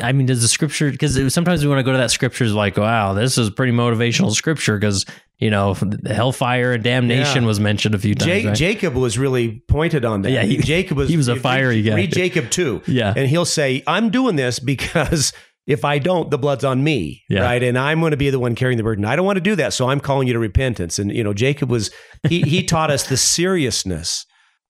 [0.00, 0.90] I mean, does the scripture?
[0.90, 3.50] Because sometimes we want to go to that scripture is like, wow, this is a
[3.50, 5.05] pretty motivational scripture because
[5.38, 5.74] you know
[6.07, 7.46] hellfire and damnation Yeah.
[7.48, 8.42] was mentioned a few times.
[8.44, 8.57] Ja- right?
[8.57, 10.31] Jacob was really pointed on that.
[10.31, 11.96] Yeah, he- Jacob was he was a read- fiery guy.
[11.96, 12.83] Read Jacob too.
[12.87, 15.33] yeah, and he'll say, "I'm doing this because
[15.66, 17.42] if I don't, the blood's on me, Yeah.
[17.42, 17.62] right?
[17.62, 19.05] And I'm going to be the one carrying the burden.
[19.05, 21.35] I don't want to do that, so I'm calling you to repentance." And you know,
[21.35, 21.90] Jacob was
[22.29, 24.24] he he taught us the seriousness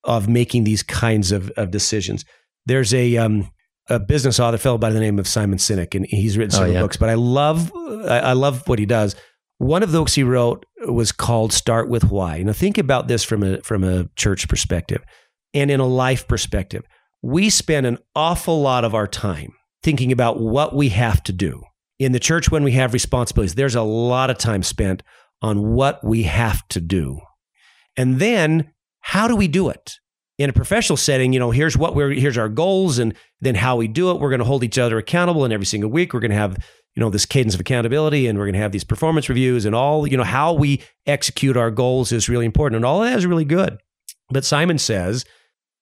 [0.04, 2.24] of making these kinds of, of decisions.
[2.64, 3.50] There's a um,
[3.90, 6.74] a business author fellow by the name of Simon Sinek, and he's written Oh, several
[6.74, 6.80] yeah.
[6.82, 6.96] books.
[6.96, 7.72] But I love
[8.08, 9.14] I love what he does.
[9.58, 13.22] One of the books he wrote was called "Start with Why." Now, think about this
[13.24, 15.02] from a from a church perspective,
[15.52, 16.84] and in a life perspective.
[17.22, 21.62] We spend an awful lot of our time thinking about what we have to do
[21.98, 23.56] in the church when we have responsibilities.
[23.56, 25.02] There's a lot of time spent
[25.42, 27.20] on what we have to do,
[27.98, 29.96] and then how do we do it?
[30.40, 33.76] In a professional setting, you know, here's what we're here's our goals, and then how
[33.76, 34.20] we do it.
[34.20, 36.56] We're going to hold each other accountable, and every single week we're going to have
[36.94, 39.74] you know this cadence of accountability and we're going to have these performance reviews and
[39.74, 42.76] all you know how we execute our goals is really important.
[42.76, 43.78] And all that is really good.
[44.30, 45.24] But simon says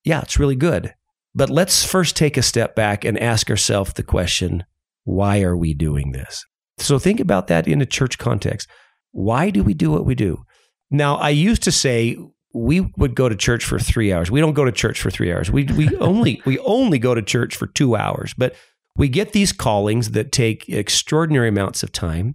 [0.04, 0.94] yeah it's really good.
[1.34, 4.64] But let's first take a step back and ask ourselves the question
[5.04, 6.44] why are we doing this?
[6.78, 8.68] So think about that in a church context.
[9.12, 10.42] Why do we do what we do?
[10.90, 12.16] Now i used to say
[12.54, 14.30] we would go to church for three hours.
[14.30, 15.50] We don't go to church for three hours.
[15.50, 18.34] We, we only we only go to church for two hours.
[18.36, 18.54] But
[18.96, 22.34] we get these callings that take extraordinary amounts of time,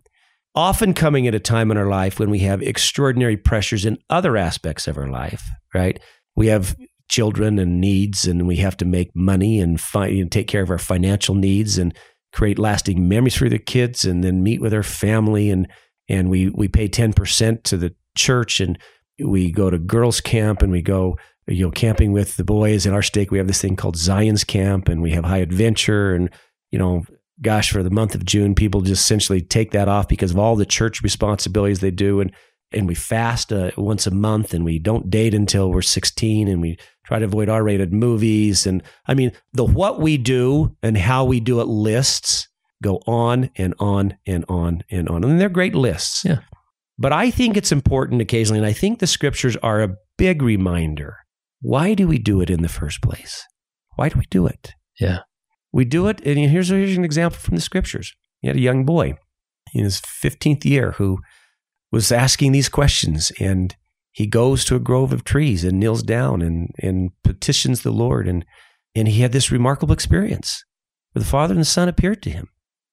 [0.56, 4.38] often coming at a time in our life when we have extraordinary pressures in other
[4.38, 5.99] aspects of our life, right?
[6.36, 6.76] We have
[7.10, 10.69] children and needs, and we have to make money and, fi- and take care of
[10.69, 11.93] our financial needs and
[12.32, 15.67] create lasting memories for the kids, and then meet with our family, and
[16.10, 18.80] and we we pay ten percent to the church, and
[19.19, 22.86] we go to girls' camp, and we go you know camping with the boys.
[22.86, 26.13] In our stake, we have this thing called Zion's Camp, and we have high adventure,
[26.13, 26.30] and
[26.71, 27.06] you know,
[27.41, 30.56] gosh, for the month of June, people just essentially take that off because of all
[30.56, 32.19] the church responsibilities they do.
[32.19, 32.32] And
[32.73, 36.62] and we fast uh, once a month and we don't date until we're 16 and
[36.62, 41.23] we try to avoid r-rated movies and i mean the what we do and how
[41.23, 42.47] we do it lists
[42.82, 46.39] go on and on and on and on and they're great lists Yeah.
[46.97, 51.17] But i think it's important occasionally and i think the scriptures are a big reminder
[51.62, 53.43] why do we do it in the first place
[53.95, 55.19] why do we do it Yeah.
[55.71, 58.86] we do it and here's, here's an example from the scriptures you had a young
[58.86, 59.15] boy
[59.73, 61.19] in his 15th year who
[61.91, 63.75] was asking these questions and
[64.12, 68.27] he goes to a grove of trees and kneels down and, and petitions the Lord
[68.27, 68.45] and
[68.95, 70.63] and he had this remarkable experience
[71.13, 72.47] where the Father and the Son appeared to him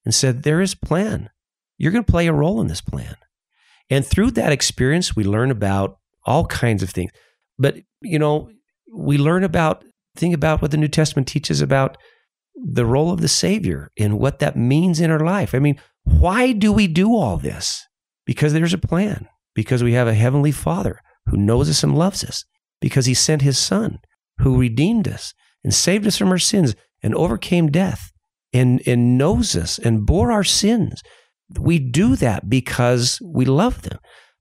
[0.05, 1.29] and said, There is a plan.
[1.77, 3.17] You're going to play a role in this plan.
[3.91, 7.11] And through that experience, we learn about all kinds of things.
[7.59, 8.51] But, you know,
[8.93, 9.85] we learn about,
[10.17, 11.97] think about what the New Testament teaches about
[12.55, 15.55] the role of the Savior and what that means in our life.
[15.55, 17.85] I mean, why do we do all this?
[18.25, 22.25] Because there's a plan, because we have a Heavenly Father who knows us and loves
[22.25, 22.45] us,
[22.81, 23.99] because He sent His Son
[24.39, 28.11] who redeemed us and saved us from our sins and overcame death
[28.53, 31.03] and, and knows us and bore our sins.
[31.59, 33.99] We do that because we love them.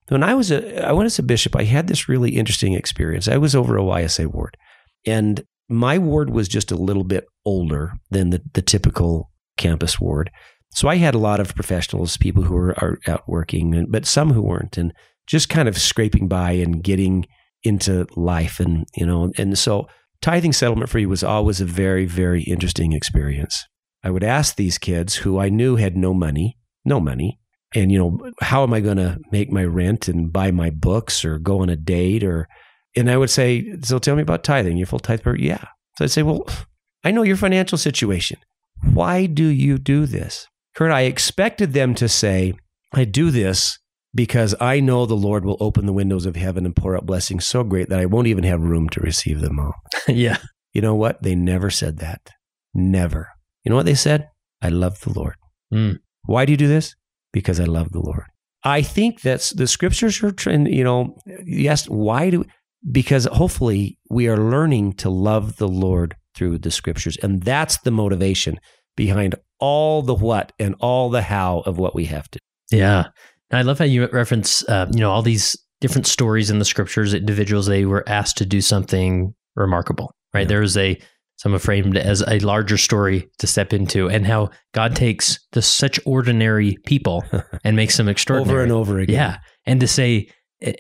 [0.09, 3.27] When I was a, I went as a bishop, I had this really interesting experience.
[3.27, 4.57] I was over a YSA ward,
[5.05, 10.31] and my ward was just a little bit older than the, the typical campus ward.
[10.71, 14.33] So I had a lot of professionals, people who were are out working, but some
[14.33, 14.93] who weren't, and
[15.27, 17.25] just kind of scraping by and getting
[17.63, 19.87] into life, and you know, and so
[20.21, 23.65] tithing settlement free was always a very, very interesting experience.
[24.03, 27.39] I would ask these kids who I knew had no money, no money,
[27.75, 31.23] and you know, how am I going to make my rent and buy my books
[31.23, 32.47] or go on a date or,
[32.95, 34.77] and I would say, so tell me about tithing.
[34.77, 35.43] You're full tithe person?
[35.43, 35.63] Yeah.
[35.97, 36.47] So I'd say, well,
[37.03, 38.39] I know your financial situation.
[38.93, 40.47] Why do you do this?
[40.75, 42.53] Kurt, I expected them to say,
[42.93, 43.77] I do this
[44.15, 47.45] because I know the Lord will open the windows of heaven and pour out blessings
[47.45, 49.75] so great that I won't even have room to receive them all.
[50.07, 50.37] yeah.
[50.73, 51.21] You know what?
[51.21, 52.31] They never said that.
[52.73, 53.29] Never.
[53.63, 54.29] You know what they said?
[54.61, 55.35] I love the Lord.
[55.73, 55.99] Mm.
[56.29, 56.95] Why do you do this?
[57.33, 58.25] Because I love the Lord.
[58.63, 62.45] I think that's the scriptures are trying, you know, yes, why do,
[62.91, 67.17] because hopefully we are learning to love the Lord through the scriptures.
[67.23, 68.59] And that's the motivation
[68.95, 72.39] behind all the what and all the how of what we have to.
[72.69, 73.05] Yeah.
[73.51, 77.15] I love how you reference, uh, you know, all these different stories in the scriptures,
[77.15, 80.41] individuals, they were asked to do something remarkable, right?
[80.41, 80.47] Yeah.
[80.47, 81.01] There was a,
[81.39, 85.39] some have framed it as a larger story to step into and how God takes
[85.53, 87.23] the such ordinary people
[87.63, 88.57] and makes them extraordinary.
[88.57, 89.15] over and over again.
[89.15, 89.37] Yeah.
[89.65, 90.29] And to say,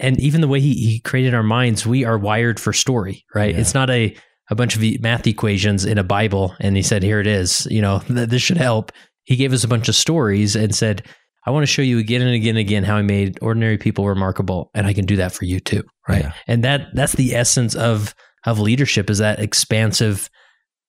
[0.01, 3.55] and even the way he, he created our minds, we are wired for story, right?
[3.55, 3.61] Yeah.
[3.61, 4.13] It's not a,
[4.49, 7.81] a bunch of math equations in a Bible and he said, here it is, you
[7.81, 8.91] know, th- this should help.
[9.23, 11.05] He gave us a bunch of stories and said,
[11.45, 14.05] I want to show you again and again and again how I made ordinary people
[14.05, 16.25] remarkable, and I can do that for you too, right?
[16.25, 16.33] Yeah.
[16.47, 18.13] And that that's the essence of
[18.45, 20.29] of leadership is that expansive,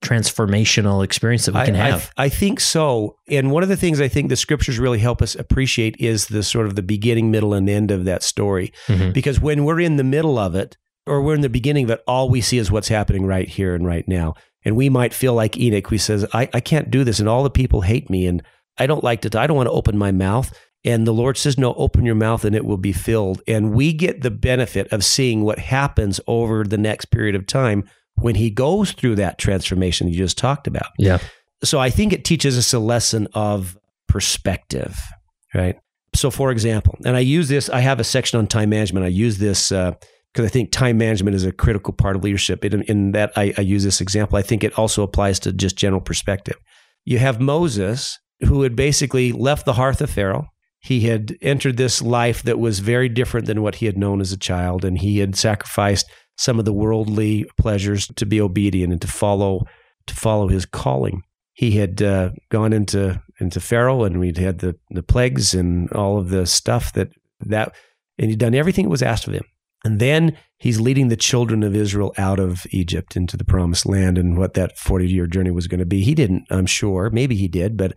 [0.03, 2.11] transformational experience that we can I, I- have.
[2.17, 3.17] I, think so.
[3.29, 6.43] And one of the things I think the scriptures really help us appreciate is the
[6.43, 8.73] sort of the beginning, middle, and end of that story.
[8.89, 9.13] Mhm.
[9.13, 12.03] Because when we're in the middle of it, or we're in the beginning of it,
[12.07, 14.35] all we see is what's happening right here and right now.
[14.65, 17.43] And we might feel like Enoch, who says, I, I can't do this, and all
[17.43, 18.43] the people hate me, and
[18.79, 20.53] I don't like to, I don't want to open my mouth.
[20.85, 23.43] And the Lord says, No, open your mouth and it will be filled.
[23.47, 27.85] And we get the benefit of seeing what happens over the next period of time
[28.21, 30.89] when he goes through that transformation you just talked about.
[30.99, 31.19] Yeah.
[31.63, 33.77] So I think it teaches us a lesson of
[34.09, 34.99] perspective,
[35.55, 35.77] right?
[36.15, 39.05] So, for example, and I use this, I have a section on time management.
[39.07, 39.93] I use this uh,
[40.33, 42.65] because I think time management is a critical part of leadership.
[42.65, 44.37] In, in that, I, I use this example.
[44.37, 46.57] I think it also applies to just general perspective.
[47.05, 50.49] You have Moses, who had basically left the hearth of Pharaoh.
[50.81, 54.33] He had entered this life that was very different than what he had known as
[54.33, 59.03] a child, and he had sacrificed some of the worldly pleasures to be obedient and
[59.03, 59.67] to follow
[60.07, 61.23] to follow his calling.
[61.53, 66.19] He had uh, gone into into Pharaoh, and we'd had the the plagues and all
[66.19, 67.09] of the stuff that
[67.41, 67.75] that,
[68.19, 69.45] and he'd done everything that was asked of him.
[69.85, 74.17] And then he's leading the children of Israel out of Egypt into the promised land,
[74.17, 76.03] and what that forty year journey was going to be.
[76.03, 77.93] He didn't, I'm sure, maybe he did, but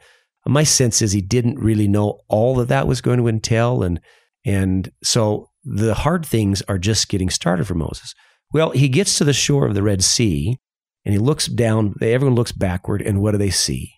[0.45, 4.01] my sense is he didn't really know all that that was going to entail, and
[4.43, 8.13] and so the hard things are just getting started for Moses.
[8.53, 10.59] Well, he gets to the shore of the Red Sea
[11.05, 11.95] and he looks down.
[12.01, 13.93] Everyone looks backward, and what do they see?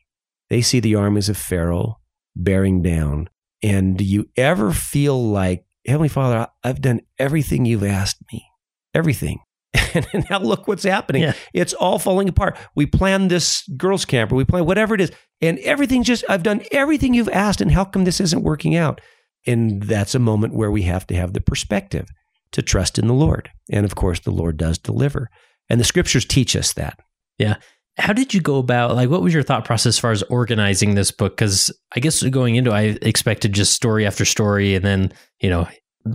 [0.50, 2.00] They see the armies of Pharaoh
[2.36, 3.30] bearing down.
[3.62, 8.46] And do you ever feel like, Heavenly Father, I've done everything you've asked me?
[8.94, 9.39] Everything.
[10.13, 11.22] And now look what's happening.
[11.22, 11.34] Yeah.
[11.54, 12.58] It's all falling apart.
[12.76, 16.44] We planned this girls' camp, or we planned whatever it is, and everything just, I've
[16.44, 19.00] done everything you've asked, and how come this isn't working out?
[19.48, 22.10] And that's a moment where we have to have the perspective
[22.51, 23.49] to trust in the Lord.
[23.71, 25.29] And of course, the Lord does deliver.
[25.69, 26.99] And the scriptures teach us that.
[27.38, 27.55] Yeah.
[27.97, 30.95] How did you go about like what was your thought process as far as organizing
[30.95, 31.38] this book?
[31.38, 35.67] Because I guess going into I expected just story after story and then, you know,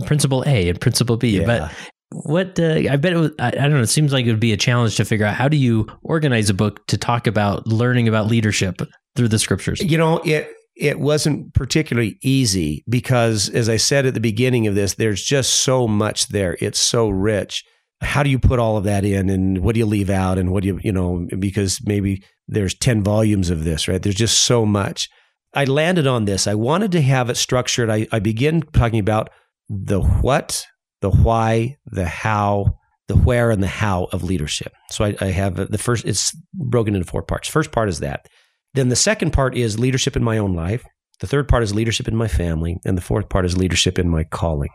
[0.05, 1.39] principle A and principle B.
[1.39, 1.45] Yeah.
[1.45, 1.73] But
[2.11, 3.81] what uh, I bet it was, I, I, don't know.
[3.81, 6.49] It seems like it would be a challenge to figure out how do you organize
[6.49, 8.81] a book to talk about learning about leadership
[9.15, 9.81] through the scriptures.
[9.81, 14.75] You know, it it wasn't particularly easy because, as I said at the beginning of
[14.75, 16.57] this, there's just so much there.
[16.59, 17.63] It's so rich.
[18.01, 20.51] How do you put all of that in, and what do you leave out, and
[20.51, 21.27] what do you you know?
[21.37, 24.01] Because maybe there's ten volumes of this, right?
[24.01, 25.07] There's just so much.
[25.53, 26.47] I landed on this.
[26.47, 27.89] I wanted to have it structured.
[27.89, 29.29] I, I begin talking about
[29.69, 30.65] the what
[31.01, 34.73] the why, the how, the where, and the how of leadership.
[34.89, 37.49] So I, I have the first, it's broken into four parts.
[37.49, 38.27] First part is that.
[38.73, 40.83] Then the second part is leadership in my own life.
[41.19, 42.77] The third part is leadership in my family.
[42.85, 44.69] And the fourth part is leadership in my calling.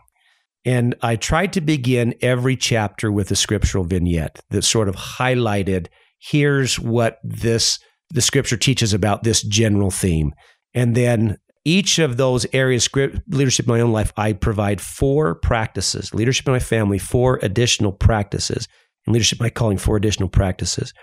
[0.65, 5.87] And I tried to begin every chapter with a scriptural vignette that sort of highlighted
[6.19, 7.79] here's what this
[8.09, 10.33] the scripture teaches about this general theme.
[10.73, 12.87] And then each of those areas,
[13.27, 16.13] leadership in my own life, I provide four practices.
[16.13, 18.67] Leadership in my family, four additional practices.
[19.05, 20.93] And leadership in my calling, four additional practices.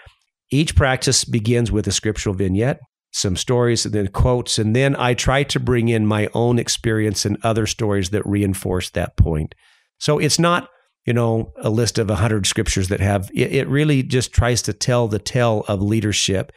[0.51, 2.81] Each practice begins with a scriptural vignette,
[3.13, 4.59] some stories, and then quotes.
[4.59, 8.91] And then I try to bring in my own experience and other stories that reinforce
[8.91, 9.55] that point.
[9.99, 10.69] So it's not,
[11.07, 15.09] you know, a list of 100 scriptures that have, it, really just tries to tell
[15.09, 16.53] the tale of leadership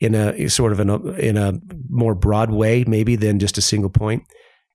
[0.00, 1.54] in a sort of in a, in a
[1.88, 4.24] more broad way, maybe than just a single point,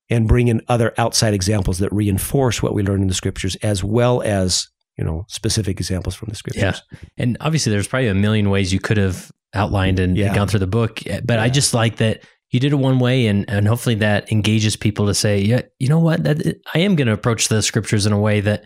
[0.09, 3.83] and bring in other outside examples that reinforce what we learn in the scriptures, as
[3.83, 6.81] well as you know specific examples from the scriptures.
[6.91, 10.35] Yeah, and obviously there's probably a million ways you could have outlined and yeah.
[10.35, 11.43] gone through the book, eh, but yeah.
[11.43, 15.05] I just like that you did it one way and and hopefully that engages people
[15.05, 18.13] to say yeah you know what that, i am going to approach the scriptures in
[18.13, 18.65] a way that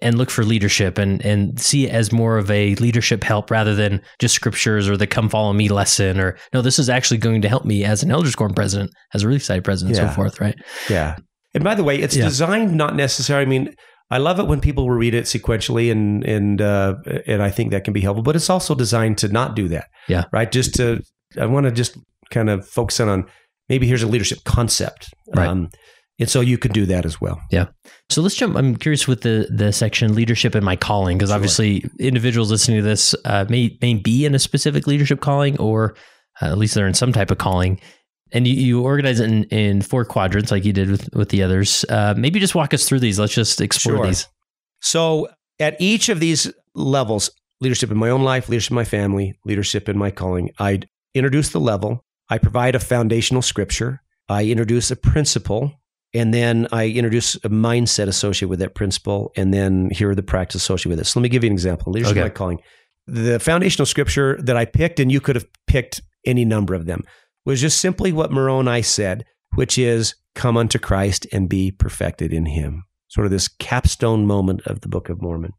[0.00, 3.74] and look for leadership and and see it as more of a leadership help rather
[3.74, 7.42] than just scriptures or the come follow me lesson or no this is actually going
[7.42, 10.02] to help me as an elders quorum president as a relief society president yeah.
[10.02, 10.56] and so forth right
[10.88, 11.16] yeah
[11.54, 12.24] and by the way it's yeah.
[12.24, 13.74] designed not necessarily i mean
[14.10, 17.70] i love it when people will read it sequentially and and uh, and i think
[17.70, 20.74] that can be helpful but it's also designed to not do that yeah right just
[20.74, 21.02] to
[21.40, 21.96] i want to just
[22.30, 23.26] kind of focus in on
[23.68, 25.48] maybe here's a leadership concept right.
[25.48, 25.70] Um,
[26.20, 27.40] and so you could do that as well.
[27.50, 27.66] Yeah.
[28.08, 28.56] So let's jump.
[28.56, 31.36] I'm curious with the the section leadership and my calling because sure.
[31.36, 35.94] obviously individuals listening to this uh, may may be in a specific leadership calling or
[36.42, 37.80] uh, at least they're in some type of calling.
[38.32, 41.42] And you, you organize it in, in four quadrants like you did with with the
[41.42, 41.84] others.
[41.88, 43.18] Uh, maybe just walk us through these.
[43.18, 44.06] Let's just explore sure.
[44.06, 44.28] these.
[44.80, 49.38] So at each of these levels, leadership in my own life, leadership in my family,
[49.44, 50.80] leadership in my calling, I
[51.14, 52.04] introduce the level.
[52.28, 54.02] I provide a foundational scripture.
[54.28, 55.72] I introduce a principle
[56.14, 60.22] and then I introduce a mindset associated with that principle, and then here are the
[60.22, 61.04] practice associated with it.
[61.04, 61.92] So let me give you an example.
[61.92, 62.20] Leadership okay.
[62.20, 62.60] In my calling.
[63.06, 67.04] The foundational scripture that I picked, and you could have picked any number of them,
[67.48, 72.46] was just simply what Moroni said, which is, "Come unto Christ and be perfected in
[72.46, 75.52] Him." Sort of this capstone moment of the Book of Mormon,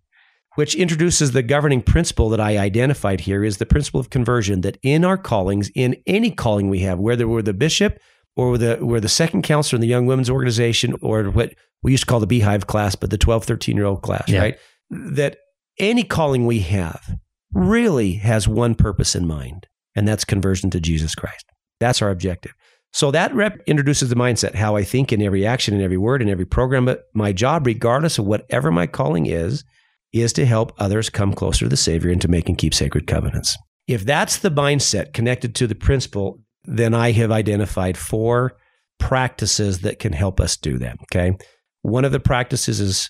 [0.55, 4.61] which introduces the governing principle that I identified here is the principle of conversion.
[4.61, 7.99] That in our callings, in any calling we have, whether we're the bishop
[8.39, 12.03] or the were the second counselor in the young women's organization or what we used
[12.03, 14.39] to call the beehive class but the 12 13 year old class yeah.
[14.39, 14.57] right
[14.89, 15.37] that
[15.77, 17.17] any calling we have
[17.53, 21.45] really has one purpose in mind and that's conversion to jesus christ
[21.79, 22.53] that's our objective
[22.91, 26.21] so that rep introduces the mindset how i think in every action in every word
[26.21, 29.63] in every program but my job regardless of whatever my calling is
[30.11, 33.07] is to help others come closer to the savior and to make and keep sacred
[33.07, 36.39] covenants if that's the mindset connected to the principle
[36.69, 38.57] then I have identified four
[38.99, 40.97] practices that can help us do that.
[41.03, 41.35] Okay.
[41.81, 43.09] One of the practices is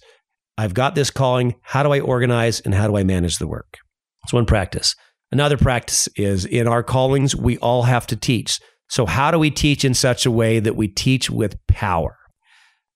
[0.57, 1.55] I've got this calling.
[1.61, 3.77] How do I organize and how do I manage the work?
[4.23, 4.95] It's one practice.
[5.31, 8.59] Another practice is in our callings, we all have to teach.
[8.89, 12.17] So, how do we teach in such a way that we teach with power?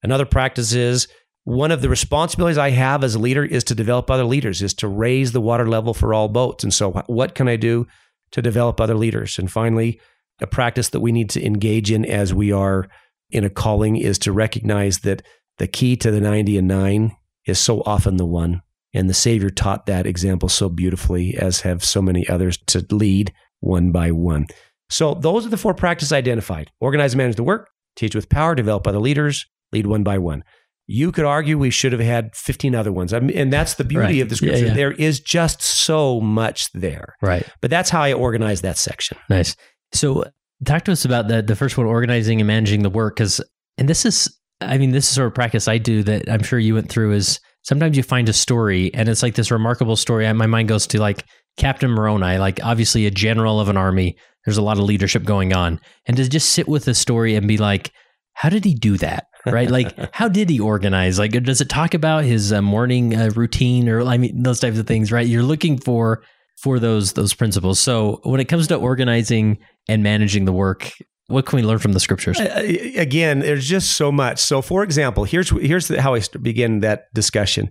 [0.02, 1.06] Another practice is
[1.44, 4.74] one of the responsibilities I have as a leader is to develop other leaders, is
[4.74, 6.64] to raise the water level for all boats.
[6.64, 7.86] And so, what can I do
[8.32, 9.38] to develop other leaders?
[9.38, 10.00] And finally,
[10.40, 12.88] a practice that we need to engage in as we are
[13.30, 15.22] in a calling is to recognize that
[15.58, 18.62] the key to the 90 and 9 is so often the one.
[18.94, 23.32] And the Savior taught that example so beautifully, as have so many others, to lead
[23.60, 24.46] one by one.
[24.88, 28.54] So those are the four practices identified organize and manage the work, teach with power,
[28.54, 30.44] develop other leaders, lead one by one.
[30.86, 33.14] You could argue we should have had 15 other ones.
[33.14, 34.20] I mean, and that's the beauty right.
[34.20, 34.58] of the scripture.
[34.58, 34.74] Yeah, yeah.
[34.74, 37.16] There is just so much there.
[37.22, 37.48] Right.
[37.62, 39.16] But that's how I organize that section.
[39.30, 39.56] Nice.
[39.94, 40.24] So
[40.64, 43.40] talk to us about the the first one, organizing and managing the work, because
[43.78, 46.58] and this is I mean, this is sort of practice I do that I'm sure
[46.58, 50.32] you went through is sometimes you find a story and it's like this remarkable story.
[50.32, 51.24] My mind goes to like
[51.56, 54.16] Captain Moroni, like obviously a general of an army.
[54.44, 55.80] There's a lot of leadership going on.
[56.06, 57.92] And to just sit with the story and be like,
[58.34, 59.26] how did he do that?
[59.46, 59.70] Right?
[59.70, 61.18] like, how did he organize?
[61.18, 64.78] Like, does it talk about his uh, morning uh, routine or, I mean, those types
[64.78, 65.26] of things, right?
[65.26, 66.22] You're looking for
[66.56, 67.80] for those those principles.
[67.80, 69.58] So when it comes to organizing
[69.88, 70.92] and managing the work,
[71.28, 72.38] what can we learn from the scriptures?
[72.38, 74.38] Again, there's just so much.
[74.38, 77.70] So, for example, here's here's how I begin that discussion.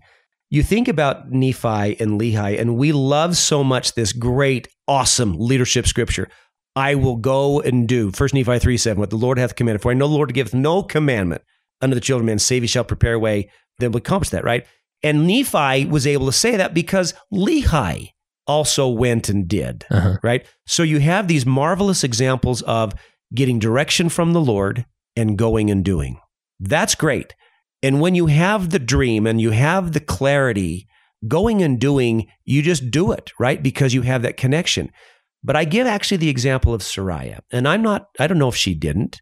[0.49, 5.88] You think about Nephi and Lehi, and we love so much this great, awesome leadership
[5.88, 6.30] scripture.
[6.76, 8.12] I will go and do.
[8.12, 9.82] First Nephi 3 7, what the Lord hath commanded.
[9.82, 11.43] For I know the Lord giveth no commandment
[11.82, 13.49] unto the children of men, save he shall prepare a way,
[13.80, 14.66] then will accomplish that, right?
[15.04, 18.10] And Nephi was able to say that because Lehi
[18.47, 20.18] also went and did, uh-huh.
[20.24, 20.45] right?
[20.66, 22.93] So you have these marvelous examples of
[23.36, 26.20] getting direction from the Lord and going and doing.
[26.60, 27.36] That's great.
[27.82, 30.88] And when you have the dream and you have the clarity,
[31.28, 33.62] going and doing, you just do it, right?
[33.62, 34.92] Because you have that connection.
[35.44, 37.40] But I give actually the example of Sariah.
[37.52, 39.22] And I'm not, I don't know if she didn't,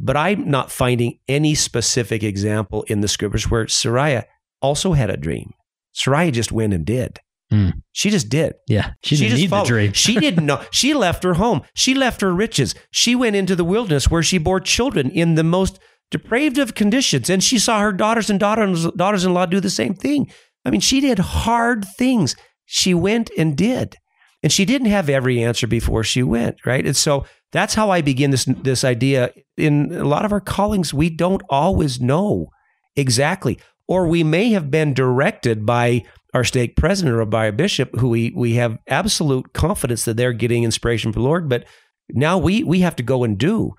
[0.00, 4.24] but I'm not finding any specific example in the scriptures where Sariah
[4.62, 5.52] also had a dream.
[5.94, 7.18] Sariah just went and did.
[7.52, 7.72] Mm.
[7.92, 8.54] She just did.
[8.68, 8.92] Yeah.
[9.02, 9.64] She, she just followed.
[9.64, 9.92] the dream.
[9.92, 10.62] she didn't know.
[10.70, 11.62] She left her home.
[11.74, 12.74] She left her riches.
[12.90, 15.78] She went into the wilderness where she bore children in the most
[16.10, 17.30] depraved of conditions.
[17.30, 20.30] And she saw her daughters and daughters, daughters in law do the same thing.
[20.64, 22.36] I mean, she did hard things.
[22.66, 23.96] She went and did.
[24.42, 26.84] And she didn't have every answer before she went, right?
[26.84, 29.32] And so that's how I begin this this idea.
[29.56, 32.48] In a lot of our callings, we don't always know
[32.94, 33.58] exactly.
[33.88, 38.08] Or we may have been directed by our stake president or by a bishop who
[38.08, 41.64] we we have absolute confidence that they're getting inspiration from the Lord, but
[42.10, 43.74] now we we have to go and do.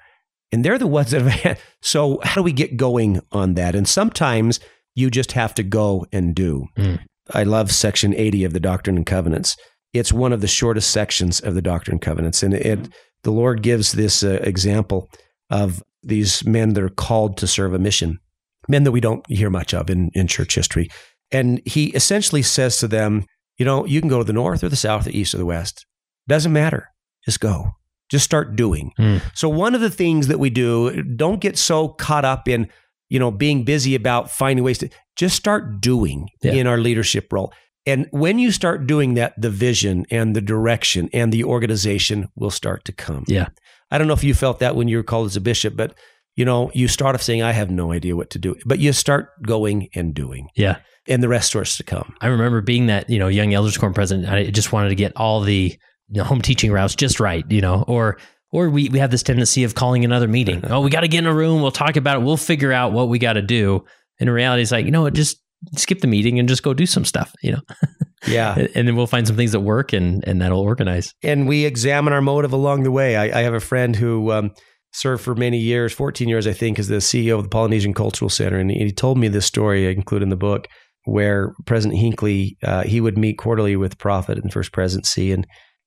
[0.51, 3.75] And they're the ones that have so how do we get going on that?
[3.75, 4.59] And sometimes
[4.95, 6.65] you just have to go and do.
[6.77, 6.99] Mm.
[7.31, 9.55] I love section 80 of the Doctrine and Covenants.
[9.93, 12.89] It's one of the shortest sections of the Doctrine and Covenants and it
[13.23, 15.09] the Lord gives this uh, example
[15.49, 18.19] of these men that are called to serve a mission.
[18.67, 20.89] Men that we don't hear much of in, in church history.
[21.31, 23.25] And he essentially says to them,
[23.57, 25.45] you know, you can go to the north or the south, the east or the
[25.45, 25.85] west.
[26.27, 26.89] Doesn't matter.
[27.25, 27.71] Just go.
[28.09, 28.91] Just start doing.
[28.99, 29.21] Mm.
[29.35, 32.69] So one of the things that we do, don't get so caught up in,
[33.09, 36.53] you know, being busy about finding ways to just start doing yeah.
[36.53, 37.53] in our leadership role.
[37.85, 42.51] And when you start doing that, the vision and the direction and the organization will
[42.51, 43.25] start to come.
[43.27, 43.49] Yeah.
[43.91, 45.95] I don't know if you felt that when you were called as a bishop, but
[46.39, 48.93] you know, you start off saying, I have no idea what to do, but you
[48.93, 50.47] start going and doing.
[50.55, 50.77] Yeah
[51.07, 52.13] and the rest starts to come.
[52.21, 54.29] I remember being that, you know, young elders quorum president.
[54.29, 55.75] I just wanted to get all the
[56.09, 58.17] you know, home teaching routes just right, you know, or
[58.51, 60.63] or we, we have this tendency of calling another meeting.
[60.69, 61.61] oh, we got to get in a room.
[61.61, 62.23] We'll talk about it.
[62.23, 63.83] We'll figure out what we got to do.
[64.19, 65.37] And in reality, it's like, you know what, just
[65.75, 67.61] skip the meeting and just go do some stuff, you know?
[68.27, 68.67] Yeah.
[68.75, 71.13] and then we'll find some things that work and, and that'll organize.
[71.23, 73.15] And we examine our motive along the way.
[73.15, 74.51] I, I have a friend who um,
[74.91, 78.29] served for many years, 14 years, I think, as the CEO of the Polynesian Cultural
[78.29, 78.57] Center.
[78.57, 80.67] And he told me this story I include in the book
[81.05, 85.45] where President Hinckley uh, he would meet quarterly with Prophet and First Presidency, and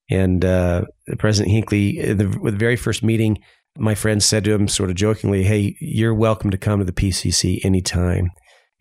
[0.09, 0.83] and uh,
[1.17, 3.39] President Hinckley, the, with the very first meeting,
[3.77, 6.91] my friend said to him, sort of jokingly, "Hey, you're welcome to come to the
[6.91, 8.29] PCC anytime."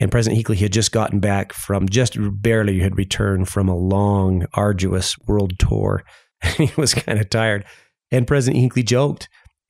[0.01, 4.47] And President Hinckley had just gotten back from just barely had returned from a long,
[4.55, 6.03] arduous world tour.
[6.57, 7.65] he was kind of tired,
[8.11, 9.29] and President Hinckley joked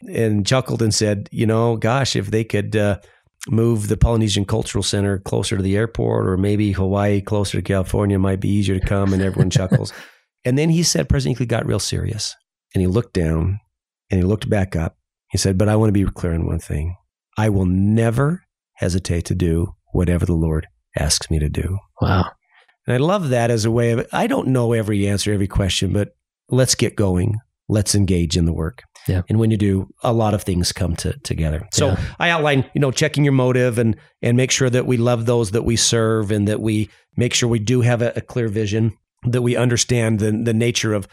[0.08, 2.98] and chuckled and said, "You know, gosh, if they could." Uh,
[3.48, 8.16] move the Polynesian Cultural Center closer to the airport, or maybe Hawaii closer to California
[8.16, 9.92] might be easier to come, and everyone chuckles.
[10.44, 12.34] And then he said, President Hinckley got real serious,
[12.74, 13.60] and he looked down
[14.10, 14.96] and he looked back up.
[15.30, 16.96] He said, But I want to be clear on one thing
[17.38, 18.42] I will never
[18.74, 20.66] hesitate to do whatever the Lord
[20.98, 21.78] asks me to do.
[22.00, 22.30] Wow.
[22.86, 25.92] And I love that as a way of, I don't know every answer, every question,
[25.92, 26.16] but
[26.48, 27.36] let's get going.
[27.68, 28.82] Let's engage in the work.
[29.08, 29.22] Yeah.
[29.28, 31.66] And when you do, a lot of things come to, together.
[31.72, 32.00] So yeah.
[32.18, 35.50] I outline, you know, checking your motive and and make sure that we love those
[35.50, 38.96] that we serve and that we make sure we do have a, a clear vision,
[39.24, 41.08] that we understand the the nature of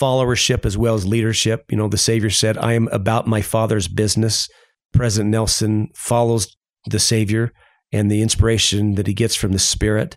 [0.00, 1.64] followership as well as leadership.
[1.68, 4.48] You know, the Savior said, I am about my father's business.
[4.94, 7.52] President Nelson follows the Savior
[7.92, 10.16] and the inspiration that he gets from the Spirit.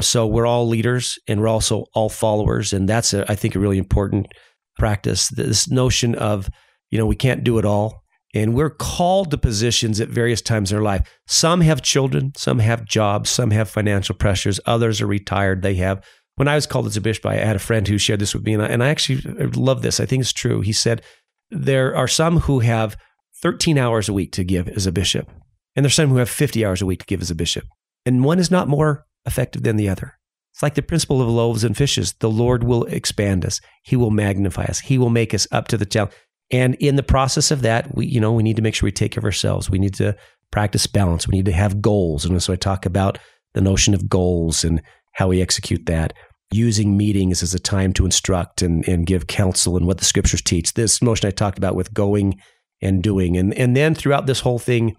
[0.00, 2.72] So we're all leaders and we're also all followers.
[2.72, 4.26] And that's, a, I think, a really important
[4.78, 5.28] practice.
[5.28, 6.48] This notion of
[6.90, 8.02] you know, we can't do it all.
[8.34, 11.08] And we're called to positions at various times in our life.
[11.26, 15.62] Some have children, some have jobs, some have financial pressures, others are retired.
[15.62, 16.04] They have.
[16.34, 18.44] When I was called as a bishop, I had a friend who shared this with
[18.44, 20.00] me, and I, and I actually uh, love this.
[20.00, 20.60] I think it's true.
[20.60, 21.02] He said,
[21.50, 22.98] There are some who have
[23.40, 25.30] 13 hours a week to give as a bishop,
[25.74, 27.64] And there's some who have 50 hours a week to give as a bishop.
[28.04, 30.18] And one is not more effective than the other.
[30.52, 32.14] It's like the principle of loaves and fishes.
[32.20, 33.60] The Lord will expand us.
[33.82, 34.80] He will magnify us.
[34.80, 36.14] He will make us up to the challenge.
[36.50, 38.92] And in the process of that, we, you know, we need to make sure we
[38.92, 39.68] take care of ourselves.
[39.68, 40.16] We need to
[40.52, 41.26] practice balance.
[41.26, 42.24] We need to have goals.
[42.24, 43.18] And so I talk about
[43.54, 44.80] the notion of goals and
[45.12, 46.12] how we execute that.
[46.52, 50.40] Using meetings as a time to instruct and, and give counsel and what the scriptures
[50.40, 50.74] teach.
[50.74, 52.40] This notion I talked about with going
[52.80, 53.36] and doing.
[53.36, 54.94] And, and then throughout this whole thing,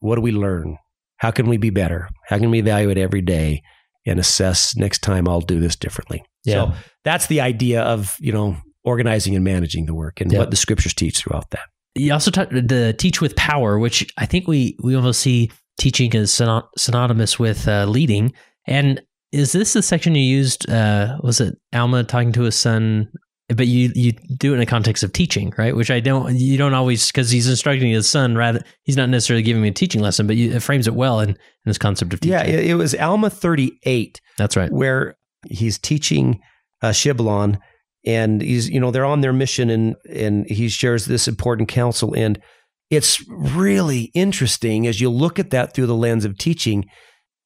[0.00, 0.78] what do we learn?
[1.18, 2.08] How can we be better?
[2.28, 3.62] How can we evaluate every day
[4.06, 6.24] and assess next time I'll do this differently?
[6.44, 6.54] Yeah.
[6.54, 6.72] So
[7.04, 8.56] that's the idea of, you know,
[8.86, 10.38] organizing and managing the work and Yeah.
[10.38, 11.66] what the scriptures teach throughout that.
[11.94, 16.14] You also talked the teach with power, which I think we we almost see teaching
[16.14, 18.32] as syno- synonymous with uh, leading.
[18.66, 20.68] And is this the section you used?
[20.70, 23.08] Uh, was it Alma talking to his son?
[23.48, 25.74] But you you do it in a context of teaching, right?
[25.76, 26.34] Which I don't.
[26.36, 28.34] You don't always because he's instructing his son.
[28.34, 31.20] Rather, he's not necessarily giving me a teaching lesson, but you, it frames it well
[31.20, 32.32] in, in this concept of teaching.
[32.32, 34.70] Yeah, it, it was Alma 38 that's right.
[34.72, 35.16] where
[35.48, 36.40] he's teaching
[36.82, 37.58] uh, Shiblon
[38.06, 42.14] and he's, you know, they're on their mission and, and he shares this important counsel.
[42.14, 42.40] And
[42.88, 46.86] it's really interesting as you look at that through the lens of teaching.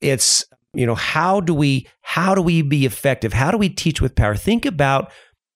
[0.03, 0.45] It's,
[0.75, 3.33] you know, how do we, how do we be effective?
[3.33, 4.37] How do we teach with power?
[4.37, 5.11] Think about,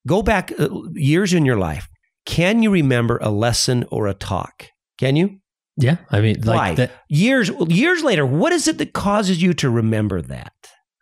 [0.07, 1.87] go back uh, years in your life.
[2.25, 4.69] Can you remember a lesson or a talk?
[4.99, 5.39] Can you?
[5.77, 6.75] Yeah, I mean, like Why?
[6.77, 6.93] that.
[7.09, 10.54] Years, years later, what is it that causes you to remember that?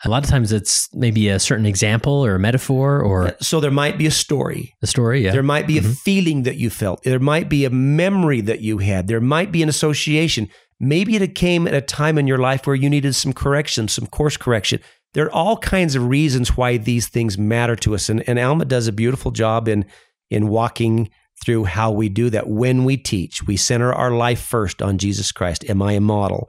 [0.04, 3.70] A lot of times it's maybe a certain example or a metaphor or So there
[3.70, 4.74] might be a story.
[4.82, 5.24] a story.
[5.24, 5.96] Yeah, There might be a Mhm.
[5.98, 7.02] feeling that you felt.
[7.04, 9.06] There might be a memory that you had.
[9.06, 10.48] There might be an association.
[10.80, 14.06] Maybe it came at a time in your life where you needed some correction, some
[14.06, 14.80] course correction.
[15.14, 18.08] There are all kinds of reasons why these things matter to us.
[18.08, 19.84] And, and Alma does a beautiful job in,
[20.30, 21.10] in walking
[21.44, 22.48] through how we do that.
[22.48, 25.64] When we teach, we center our life first on Jesus Christ.
[25.68, 26.48] Am I a model?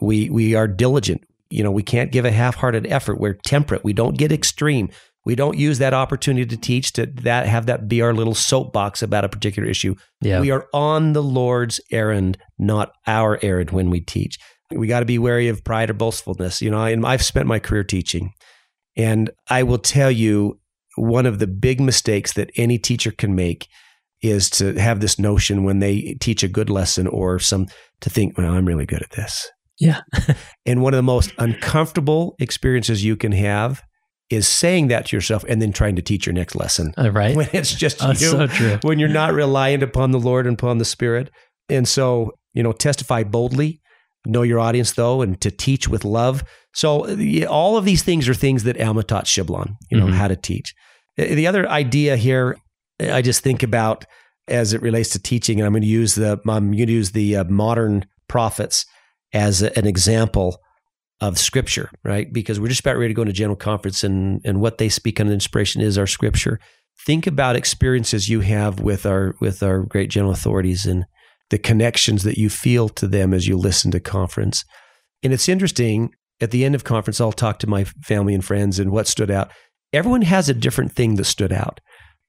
[0.00, 1.22] We, we are diligent.
[1.50, 3.20] You know, we can't give a half hearted effort.
[3.20, 3.84] We're temperate.
[3.84, 4.90] We don't get extreme.
[5.24, 9.02] We don't use that opportunity to teach to that have that be our little soapbox
[9.02, 9.96] about a particular issue.
[10.20, 10.40] yeah.
[10.40, 14.38] We are on the Lord's errand, not our errand when we teach.
[14.70, 16.62] We got to be wary of pride or boastfulness.
[16.62, 18.32] You know, and I've spent my career teaching,
[18.96, 20.60] and I will tell you
[20.96, 23.68] one of the big mistakes that any teacher can make
[24.22, 27.66] is to have this notion when they teach a good lesson or some
[28.00, 29.50] to think, well, I'm really good at this.
[29.78, 30.00] Yeah.
[30.66, 33.82] and one of the most uncomfortable experiences you can have
[34.30, 37.36] is saying that to yourself and then trying to teach your next lesson Uh, right.
[37.36, 38.78] when it's just That's you so true.
[38.82, 41.30] when you're not reliant upon the Lord and upon the Spirit.
[41.68, 43.80] And so, you know, testify boldly,
[44.26, 46.42] know your audience though, and to teach with love.
[46.74, 47.06] So,
[47.46, 50.14] all of these things are things that Alma taught Shiblon, you know, Mhm.
[50.14, 50.74] how to teach.
[51.16, 52.56] The the other idea here,
[53.00, 54.04] I just think about
[54.48, 57.12] as it relates to teaching, and I'm going to use the I'm going to use
[57.12, 58.84] the uh, modern prophets
[59.36, 60.60] as an example
[61.20, 62.32] of scripture, right?
[62.32, 65.20] Because we're just about ready to go into general conference, and and what they speak
[65.20, 66.58] on inspiration is our scripture
[67.04, 71.04] think about experiences you have with our with our great general authorities and
[71.50, 74.64] the connections that you feel to them as you listen to conference.
[75.22, 76.10] And it's interesting,
[76.40, 79.30] at the end of conference, I'll talk to my family and friends and what stood
[79.30, 79.50] out.
[79.92, 81.80] Everyone has a different thing that stood out.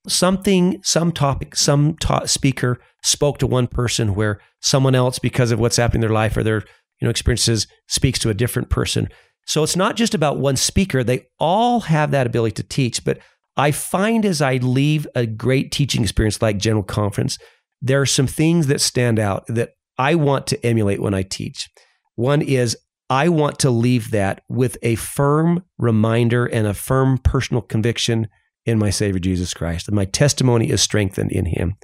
[0.07, 5.59] Something, some topic, some ta- speaker spoke to one person where someone else, because of
[5.59, 6.63] what's happening in their life or their
[6.99, 9.09] you know experiences, speaks to a different person.
[9.45, 11.03] So it's not just about one speaker.
[11.03, 13.19] They all have that ability to teach, but
[13.55, 17.37] I find as I leave a great teaching experience like General Conference,
[17.81, 21.69] there are some things that stand out that I want to emulate when I teach.
[22.15, 22.77] One is
[23.09, 28.27] I want to leave that with a firm reminder and a firm personal conviction
[28.65, 29.85] in my Savior Jesus Christ.
[29.85, 31.75] That my testimony is strengthened in Him.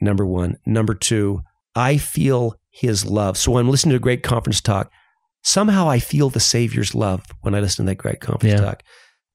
[0.00, 0.56] Number one.
[0.64, 1.42] Number two,
[1.74, 3.36] I feel His love.
[3.36, 4.90] So when I'm listening to a great conference talk,
[5.42, 8.64] somehow I feel the Savior's love when I listen to that great conference Yeah.
[8.64, 8.82] talk.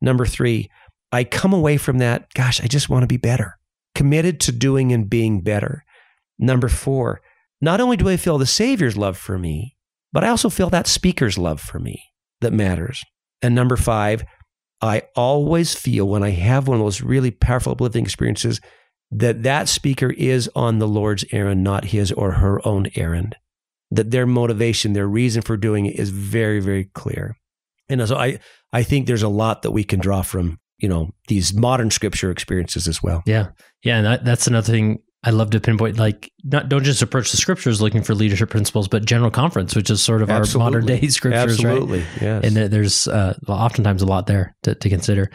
[0.01, 0.69] Number three,
[1.11, 3.57] I come away from that, gosh, I just want to be better,
[3.93, 5.83] committed to doing and being better.
[6.37, 7.21] Number four,
[7.61, 9.75] not only do I feel the Savior's love for me,
[10.11, 12.01] but I also feel that speaker's love for me
[12.41, 13.01] that matters.
[13.41, 14.23] And number five,
[14.81, 18.59] I always feel when I have one of those really powerful, uplifting experiences
[19.19, 23.35] that that speaker is on the Lord's errand, not his or her own errand.
[23.91, 27.37] That their motivation, their reason for doing it is very, very clear.
[27.87, 28.39] And so I,
[28.73, 32.31] I think there's a lot that we can draw from, you know, these modern scripture
[32.31, 33.23] experiences as well.
[33.25, 33.49] Yeah,
[33.83, 35.97] yeah, and that, that's another thing I love to pinpoint.
[35.97, 39.89] Like, not don't just approach the scriptures looking for leadership principles, but general conference, which
[39.89, 41.73] is sort of our modern day scriptures, right?
[41.73, 42.03] Absolutely.
[42.19, 42.43] Yes.
[42.43, 45.31] And there's uh, oftentimes a lot there to, to consider.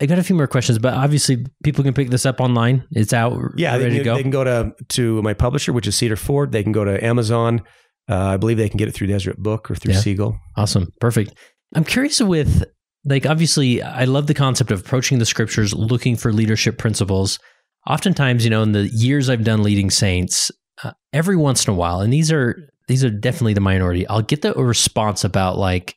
[0.00, 2.84] I got a few more questions, but obviously people can pick this up online.
[2.92, 4.14] It's out, yeah, they ready can, to go.
[4.16, 6.52] they can go to to my publisher, which is Cedar Fort.
[6.52, 7.62] They can go to Amazon.
[8.08, 10.00] Uh, I believe they can get it through Deseret Book or through Yeah.
[10.00, 10.38] Seagull.
[10.56, 10.88] Awesome.
[11.00, 11.34] Perfect.
[11.74, 12.64] I'm curious with
[13.04, 17.38] like obviously I love the concept of approaching the scriptures looking for leadership principles.
[17.86, 20.50] Oftentimes, you know, in the years I've done leading saints,
[20.84, 24.06] uh, every once in a while and these are these are definitely the minority.
[24.06, 25.94] I'll get the response about like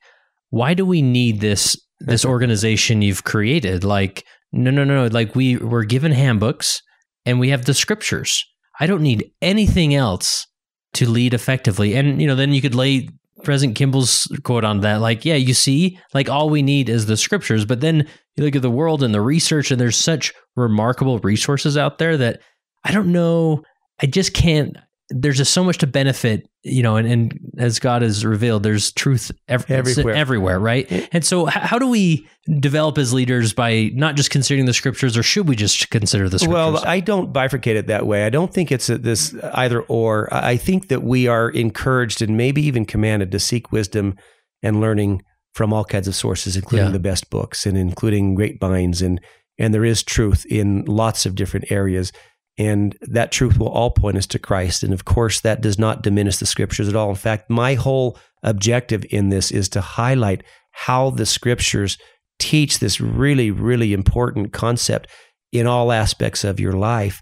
[0.49, 3.83] why do we need this this organization you've created?
[3.83, 5.07] Like no no no, no.
[5.07, 6.81] like we we're given handbooks
[7.25, 8.43] and we have the scriptures.
[8.79, 10.47] I don't need anything else
[10.93, 11.95] to lead effectively.
[11.95, 13.09] And you know, then you could lay
[13.43, 15.01] President Kimball's quote on that.
[15.01, 17.65] Like, yeah, you see, like all we need is the scriptures.
[17.65, 21.77] But then you look at the world and the research, and there's such remarkable resources
[21.77, 22.41] out there that
[22.83, 23.63] I don't know.
[24.01, 24.77] I just can't.
[25.13, 28.91] There's just so much to benefit, you know, and, and as God has revealed, there's
[28.91, 30.15] truth ev- Everywhere.
[30.15, 31.09] everywhere, right?
[31.11, 32.27] And so, how do we
[32.59, 36.39] develop as leaders by not just considering the scriptures, or should we just consider the
[36.39, 36.53] scriptures?
[36.53, 38.25] Well, I don't bifurcate it that way.
[38.25, 40.33] I don't think it's a, this either or.
[40.33, 44.15] I I think that we are encouraged and maybe even commanded to seek wisdom
[44.63, 45.21] and learning
[45.53, 46.93] from all kinds of sources, including Yeah.
[46.93, 49.01] the best books and including grapevines.
[49.01, 49.19] And,
[49.57, 52.11] and there is truth in lots of different areas.
[52.57, 54.83] And that truth will all point us to Christ.
[54.83, 57.09] And of course, that does not diminish the scriptures at all.
[57.09, 61.97] In fact, my whole objective in this is to highlight how the scriptures
[62.39, 65.07] teach this really, really important concept
[65.51, 67.21] in all aspects of your life.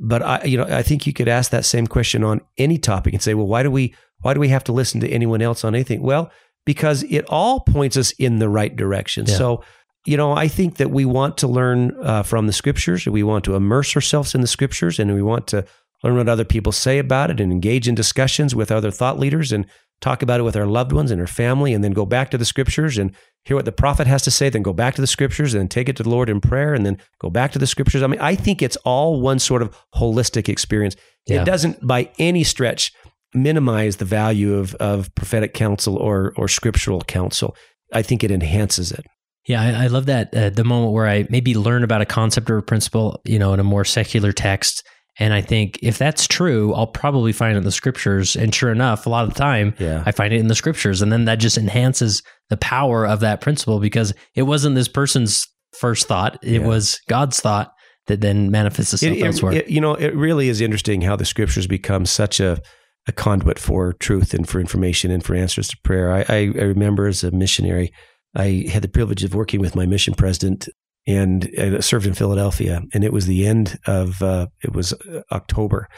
[0.00, 3.12] But I, you know, I think you could ask that same question on any topic
[3.14, 5.64] and say, well, why do we, why do we have to listen to anyone else
[5.64, 6.02] on anything?
[6.02, 6.30] Well,
[6.64, 9.26] because it all points us in the right direction.
[9.26, 9.34] Yeah.
[9.36, 9.64] So,
[10.08, 13.04] you know, I think that we want to learn uh, from the scriptures.
[13.06, 15.66] We want to immerse ourselves in the scriptures, and we want to
[16.02, 19.52] learn what other people say about it, and engage in discussions with other thought leaders,
[19.52, 19.66] and
[20.00, 22.38] talk about it with our loved ones and our family, and then go back to
[22.38, 25.06] the scriptures and hear what the prophet has to say, then go back to the
[25.06, 27.66] scriptures and take it to the Lord in prayer, and then go back to the
[27.66, 28.02] scriptures.
[28.02, 30.96] I mean, I think it's all one sort of holistic experience.
[31.26, 31.42] Yeah.
[31.42, 32.92] It doesn't, by any stretch,
[33.34, 37.54] minimize the value of of prophetic counsel or or scriptural counsel.
[37.92, 39.04] I think it enhances it.
[39.48, 42.50] Yeah, I, I love that uh, the moment where I maybe learn about a concept
[42.50, 44.86] or a principle, you know, in a more secular text,
[45.18, 48.36] and I think if that's true, I'll probably find it in the scriptures.
[48.36, 50.02] And sure enough, a lot of the time, Yeah.
[50.06, 53.40] I find it in the scriptures, and then that just enhances the power of that
[53.40, 55.46] principle because it wasn't this person's
[55.78, 56.66] first thought; it Yeah.
[56.66, 57.72] was God's thought
[58.06, 59.52] that then manifests itself It- elsewhere.
[59.54, 62.58] it- you know, it really is interesting how the scriptures become such a,
[63.06, 66.12] a conduit for truth and for information and for answers to prayer.
[66.12, 67.90] I, I, I remember as a missionary,
[68.38, 70.68] I had the privilege of working with my mission president
[71.06, 72.82] and I served in Philadelphia.
[72.92, 75.88] And it was the end of, uh, it was uh, October.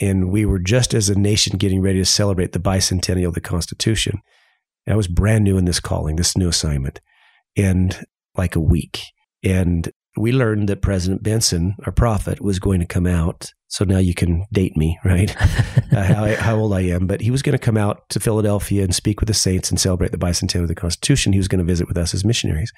[0.00, 3.40] And we were just as a nation getting ready to celebrate the bicentennial of the
[3.40, 4.20] Constitution.
[4.88, 7.00] I was brand new in this calling, this new assignment,
[7.56, 8.04] and
[8.36, 9.02] like a week.
[9.42, 13.50] And we learned that President Benson, our prophet, was going to come out.
[13.74, 15.34] So now you can date me, right?
[15.92, 17.08] uh, how, how old I am.
[17.08, 19.80] But he was going to come out to Philadelphia and speak with the saints and
[19.80, 21.32] celebrate the bicentennial of the Constitution.
[21.32, 22.72] He was going to visit with us as missionaries.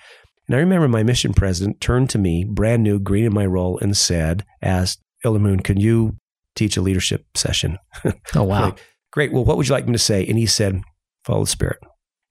[0.49, 3.79] And I remember my mission president turned to me, brand new, green in my role,
[3.79, 6.17] and said, asked, Elder Moon, can you
[6.55, 7.77] teach a leadership session?
[8.35, 8.65] oh wow!
[8.65, 8.81] Like,
[9.13, 9.35] Great.
[9.35, 10.27] Well, what would you like me to say?
[10.27, 10.81] And he said,
[11.25, 11.79] follow the Spirit.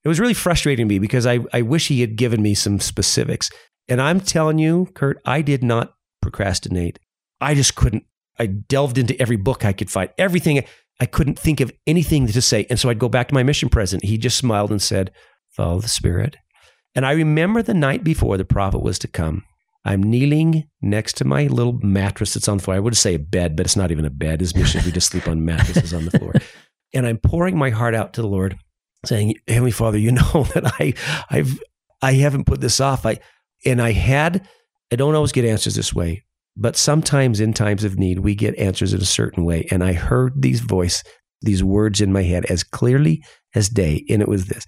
[0.04, 2.80] It was really frustrating to me because I, I wish he had given me some
[2.80, 3.50] specifics.
[3.88, 6.98] And I'm telling you, Kurt, I did not procrastinate.
[7.40, 8.06] I just couldn't.
[8.40, 10.64] I delved into every book I could find, everything.
[11.00, 12.66] I couldn't think of anything to say.
[12.70, 14.10] And so I'd go back to my mission president.
[14.10, 15.12] He just smiled and said,
[15.50, 16.38] follow the Spirit.
[16.96, 19.44] And I remember the night before the prophet was to come.
[19.84, 22.78] I'm kneeling next to my little mattress that's on the floor.
[22.78, 24.42] I would say a bed, but it's not even a bed.
[24.42, 26.34] As missions, we just sleep on mattresses on the floor.
[26.94, 28.58] And I'm pouring my heart out to the Lord,
[29.06, 30.94] saying, Heavenly Father, you know that I
[31.30, 31.60] I've
[32.02, 33.06] I haven't put this off.
[33.06, 33.20] I
[33.66, 34.48] and I had
[34.94, 36.24] I don't always get answers this way,
[36.58, 39.68] but sometimes in times of need, we get answers in a certain way.
[39.72, 41.04] And I heard these voice,
[41.42, 44.06] these words in my head as clearly as day.
[44.10, 44.66] And it was this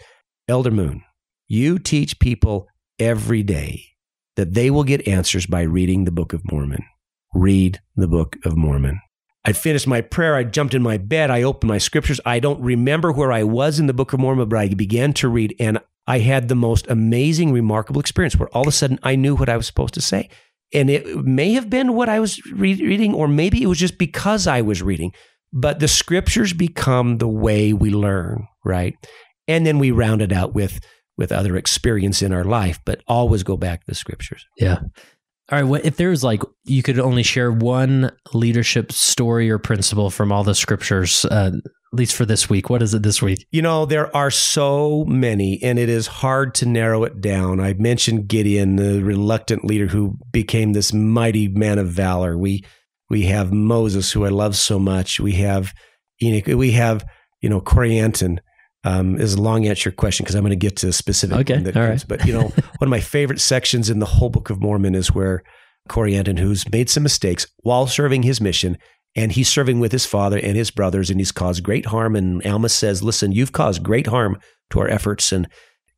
[0.48, 1.04] Elder Moon,
[1.48, 2.68] you teach people
[3.00, 3.86] every day
[4.36, 6.84] that they will get answers by reading the Book of Mormon.
[7.34, 9.00] Read the Book of Mormon.
[9.46, 10.36] I finished my prayer.
[10.36, 11.32] I jumped in my bed.
[11.32, 12.20] I opened my scriptures.
[12.26, 15.30] I don't remember where I was in the Book of Mormon, but I began to
[15.30, 19.16] read, and I had the most amazing, remarkable experience where all of a sudden I
[19.16, 20.30] knew what I was supposed to say.
[20.74, 23.98] And it may have been what I was re- reading, or maybe it was just
[23.98, 25.14] because I was reading.
[25.54, 28.96] But the scriptures become the way we learn, right?
[29.48, 30.80] And then we round it out with
[31.18, 34.46] with other experience in our life, but always go back to the scriptures.
[34.58, 34.80] Yeah.
[35.50, 35.64] All right.
[35.64, 40.32] What if there was like you could only share one leadership story or principle from
[40.32, 41.52] all the scriptures, uh,
[41.94, 42.70] at least for this week?
[42.70, 43.48] What is it this week?
[43.52, 47.60] You know, there are so many, and it is hard to narrow it down.
[47.60, 52.38] I mentioned Gideon, the reluctant leader who became this mighty man of valor.
[52.38, 52.64] We
[53.10, 55.20] we have Moses, who I love so much.
[55.20, 55.74] We have
[56.22, 56.48] Enoch.
[56.48, 57.06] We have
[57.42, 58.40] you know, Corianton
[58.84, 61.58] um, is a long answer question because I'm going to get to a specific okay,
[61.58, 61.76] all comes.
[61.76, 62.06] right.
[62.08, 62.42] But you know,
[62.78, 65.44] one of my favorite sections in the whole Book of Mormon is where
[65.90, 68.78] Corianton, who's made some mistakes while serving his mission,
[69.16, 72.16] and he's serving with his father and his brothers, and he's caused great harm.
[72.16, 74.38] And Alma says, "Listen, you've caused great harm
[74.72, 75.48] to our efforts, and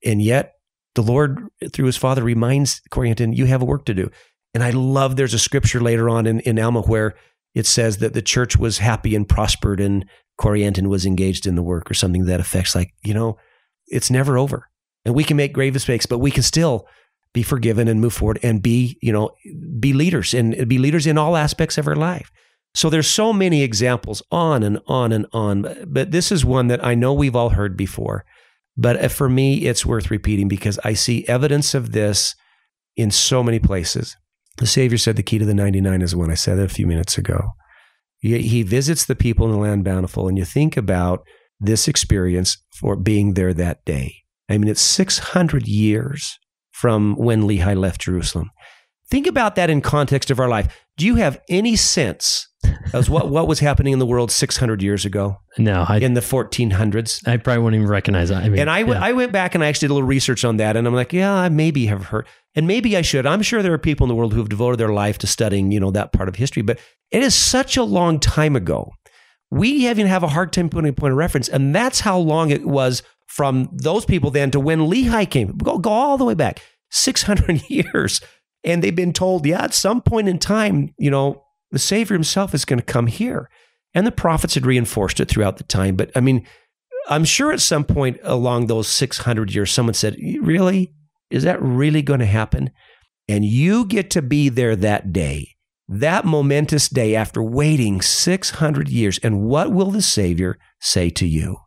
[0.03, 0.53] and yet
[0.95, 4.10] the Lord, through his father, reminds Corianton, you have a work to do."
[4.53, 7.16] And I love there's a scripture later on in, in Alma where
[7.53, 10.05] it says that the church was happy and prospered, and
[10.39, 12.76] Corianton was engaged in the work, or something that affects.
[12.76, 13.38] Like you know,
[13.88, 14.70] it's never over,
[15.05, 16.88] and we can make grave mistakes, but we can still
[17.34, 19.32] be forgiven and move forward and be you know
[19.80, 22.32] be leaders and be leaders in all aspects of our life.
[22.76, 26.84] So there's so many examples on and on and on, but this is one that
[26.86, 28.26] I know we've all heard before.
[28.78, 32.36] But uh, for me, it's worth repeating because I see evidence of this
[32.95, 34.15] in so many places.
[34.57, 36.32] The Savior said the key to the 99 is one.
[36.32, 37.49] I said it a few minutes ago.
[38.22, 41.24] He visits the people in the land bountiful, and you think about
[41.57, 44.13] this experience for being there that day.
[44.49, 46.38] I mean, it's 600 years
[46.72, 48.51] from when Lehi left Jerusalem.
[49.09, 50.86] Think about that in context of our life.
[50.97, 52.49] Do you have any sense
[52.93, 55.38] as what, what was happening in the world 600 years ago?
[55.57, 57.27] No, I, in the 1400s.
[57.27, 58.43] I probably wouldn't even recognize that.
[58.43, 59.05] I mean, and I, w- yeah.
[59.05, 61.13] I went back and I actually did a little research on that, and I'm like,
[61.13, 63.25] yeah, I maybe have heard, and maybe I should.
[63.25, 65.71] I'm sure there are people in the world who have devoted their life to studying,
[65.71, 66.80] you know, that part of history, but
[67.11, 68.91] it is such a long time ago.
[69.51, 72.51] We even have a hard time putting a point of reference, and that's how long
[72.51, 75.55] it was from those people then to when Lehi came.
[75.57, 76.61] Go, go all the way back
[76.91, 78.21] 600 years,
[78.63, 82.53] and they've been told, yeah, at some point in time, you know, the Savior himself
[82.53, 83.49] is going to come here.
[83.93, 85.95] And the prophets had reinforced it throughout the time.
[85.95, 86.45] But I mean,
[87.07, 90.93] I'm sure at some point along those 600 years, someone said, Really?
[91.32, 92.72] Is that really going to happen?
[93.28, 95.55] And you get to be there that day,
[95.88, 99.20] that momentous day after waiting 600 years.
[99.22, 101.57] And what will the Savior say to you?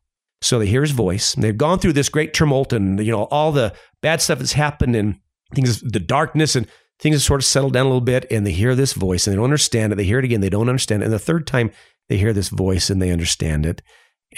[0.41, 1.35] So they hear his voice.
[1.37, 4.97] They've gone through this great tumult and, you know, all the bad stuff that's happened
[4.97, 5.21] and
[5.55, 6.67] things, the darkness and
[7.03, 8.27] things have sort of settled down a little bit.
[8.31, 9.97] And they hear this voice and they don't understand it.
[9.97, 10.41] They hear it again.
[10.41, 11.07] They don't understand it.
[11.07, 11.73] And the third time
[12.09, 13.83] they hear this voice and they understand it.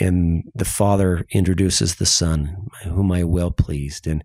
[0.01, 4.07] And the Father introduces the Son, whom I well pleased.
[4.07, 4.25] And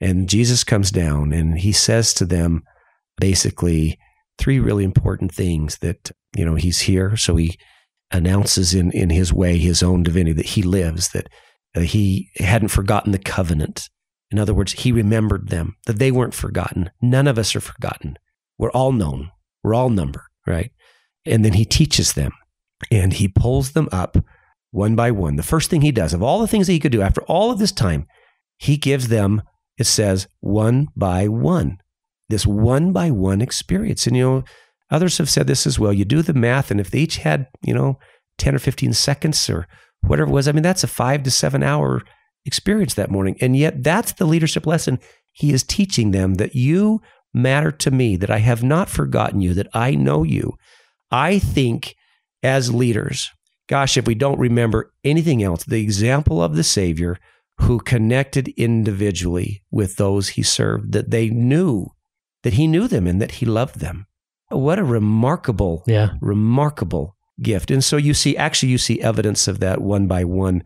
[0.00, 2.62] and Jesus comes down and he says to them
[3.18, 3.98] basically
[4.38, 7.16] three really important things that, you know, he's here.
[7.16, 7.56] So he
[8.10, 11.28] announces in, in his way his own divinity that he lives, that
[11.76, 13.88] he hadn't forgotten the covenant.
[14.34, 16.90] In other words, he remembered them, that they weren't forgotten.
[17.00, 18.18] None of us are forgotten.
[18.58, 19.30] We're all known.
[19.62, 20.72] We're all numbered, right?
[21.24, 22.32] And then he teaches them
[22.90, 24.16] and he pulls them up
[24.72, 25.36] one by one.
[25.36, 27.52] The first thing he does, of all the things that he could do after all
[27.52, 28.08] of this time,
[28.58, 29.40] he gives them,
[29.78, 31.78] it says, one by one,
[32.28, 34.04] this one by one experience.
[34.04, 34.44] And, you know,
[34.90, 35.92] others have said this as well.
[35.92, 38.00] You do the math, and if they each had, you know,
[38.38, 39.68] 10 or 15 seconds or
[40.04, 42.02] whatever it was, I mean, that's a five to seven hour
[42.44, 43.36] experience that morning.
[43.40, 44.98] And yet, that's the leadership lesson.
[45.32, 47.00] He is teaching them that you
[47.32, 50.56] matter to me, that I have not forgotten you, that I know you.
[51.10, 51.96] I think
[52.42, 53.30] as leaders,
[53.68, 57.18] gosh, if we don't remember anything else, the example of the Savior
[57.60, 61.88] who connected individually with those he served, that they knew
[62.42, 64.06] that he knew them and that he loved them.
[64.50, 66.10] What a remarkable, yeah.
[66.20, 67.70] remarkable gift.
[67.70, 70.62] And so you see, actually, you see evidence of that one by one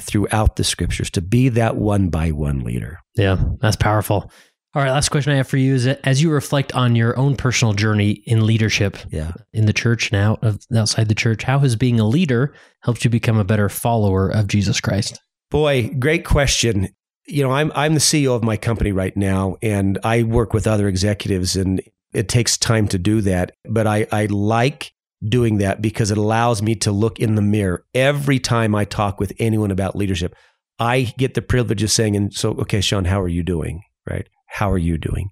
[0.00, 3.00] throughout the scriptures to be that one by one leader.
[3.16, 4.30] Yeah, that's powerful.
[4.74, 7.18] All right, last question I have for you is that as you reflect on your
[7.18, 9.32] own personal journey in leadership Yeah.
[9.52, 13.02] in the church and out of outside the church, how has being a leader helped
[13.04, 15.20] you become a better follower of Jesus Christ?
[15.50, 16.88] Boy, great question.
[17.26, 20.66] You know, I'm I'm the CEO of my company right now and I work with
[20.66, 21.80] other executives and
[22.12, 24.92] it takes time to do that, but I I like
[25.26, 29.18] doing that because it allows me to look in the mirror every time I talk
[29.18, 30.34] with anyone about leadership.
[30.78, 33.82] I get the privilege of saying and so okay, Sean, how are you doing?
[34.08, 34.28] Right?
[34.46, 35.30] How are you doing?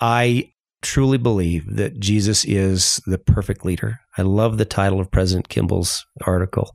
[0.00, 0.52] I
[0.82, 4.00] truly believe that Jesus is the perfect leader.
[4.18, 6.70] I love the title of President Kimball's article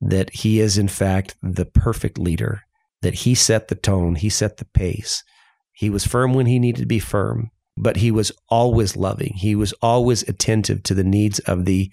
[0.00, 2.62] that he is, in fact, the perfect leader,
[3.02, 5.24] that he set the tone, he set the pace.
[5.72, 7.50] He was firm when he needed to be firm,
[7.82, 9.34] but he was always loving.
[9.36, 11.90] He was always attentive to the needs of the,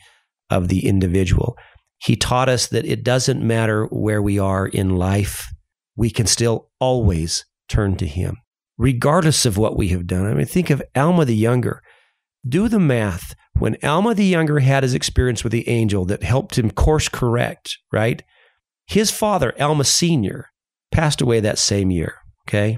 [0.50, 1.58] of the individual.
[1.98, 5.48] He taught us that it doesn't matter where we are in life,
[5.96, 8.38] we can still always turn to him,
[8.78, 10.26] regardless of what we have done.
[10.26, 11.82] I mean, think of Alma the Younger.
[12.48, 16.58] Do the math when Alma the Younger had his experience with the angel that helped
[16.58, 18.22] him course correct, right?
[18.86, 20.52] His father, Alma Sr.,
[20.92, 22.16] passed away that same year,
[22.48, 22.78] okay?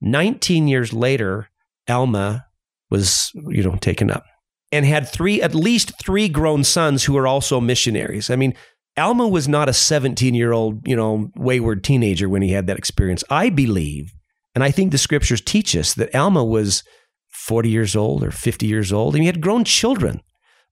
[0.00, 1.48] 19 years later,
[1.88, 2.46] Alma
[2.90, 4.24] was, you know, taken up
[4.70, 8.30] and had three, at least three grown sons who were also missionaries.
[8.30, 8.54] I mean,
[8.96, 12.78] Alma was not a 17 year old, you know, wayward teenager when he had that
[12.78, 13.24] experience.
[13.30, 14.12] I believe,
[14.54, 16.82] and I think the scriptures teach us that Alma was
[17.30, 20.20] 40 years old or 50 years old, and he had grown children,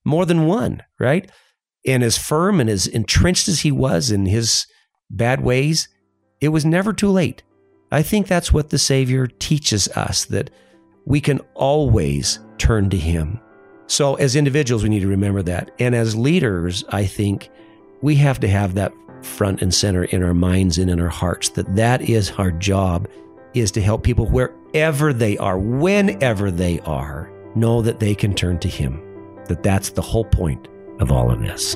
[0.05, 1.29] more than one, right?
[1.85, 4.67] And as firm and as entrenched as he was in his
[5.09, 5.89] bad ways,
[6.39, 7.43] it was never too late.
[7.91, 10.49] I think that's what the Savior teaches us that
[11.05, 13.39] we can always turn to him.
[13.87, 15.71] So, as individuals, we need to remember that.
[15.79, 17.49] And as leaders, I think
[18.01, 21.49] we have to have that front and center in our minds and in our hearts
[21.49, 23.07] that that is our job
[23.53, 28.57] is to help people wherever they are, whenever they are, know that they can turn
[28.59, 29.01] to him.
[29.47, 30.67] That that's the whole point
[30.99, 31.75] of all of this.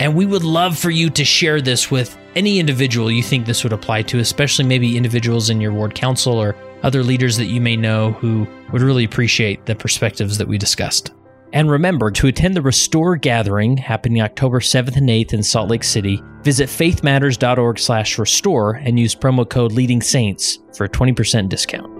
[0.00, 3.62] And we would love for you to share this with any individual you think this
[3.62, 7.60] would apply to, especially maybe individuals in your ward council or other leaders that you
[7.60, 11.10] may know who would really appreciate the perspectives that we discussed.
[11.52, 15.84] And remember to attend the Restore Gathering happening October 7th and 8th in Salt Lake
[15.84, 16.22] City.
[16.44, 21.99] Visit faithmatters.org/restore and use promo code Leading Saints for a 20% discount.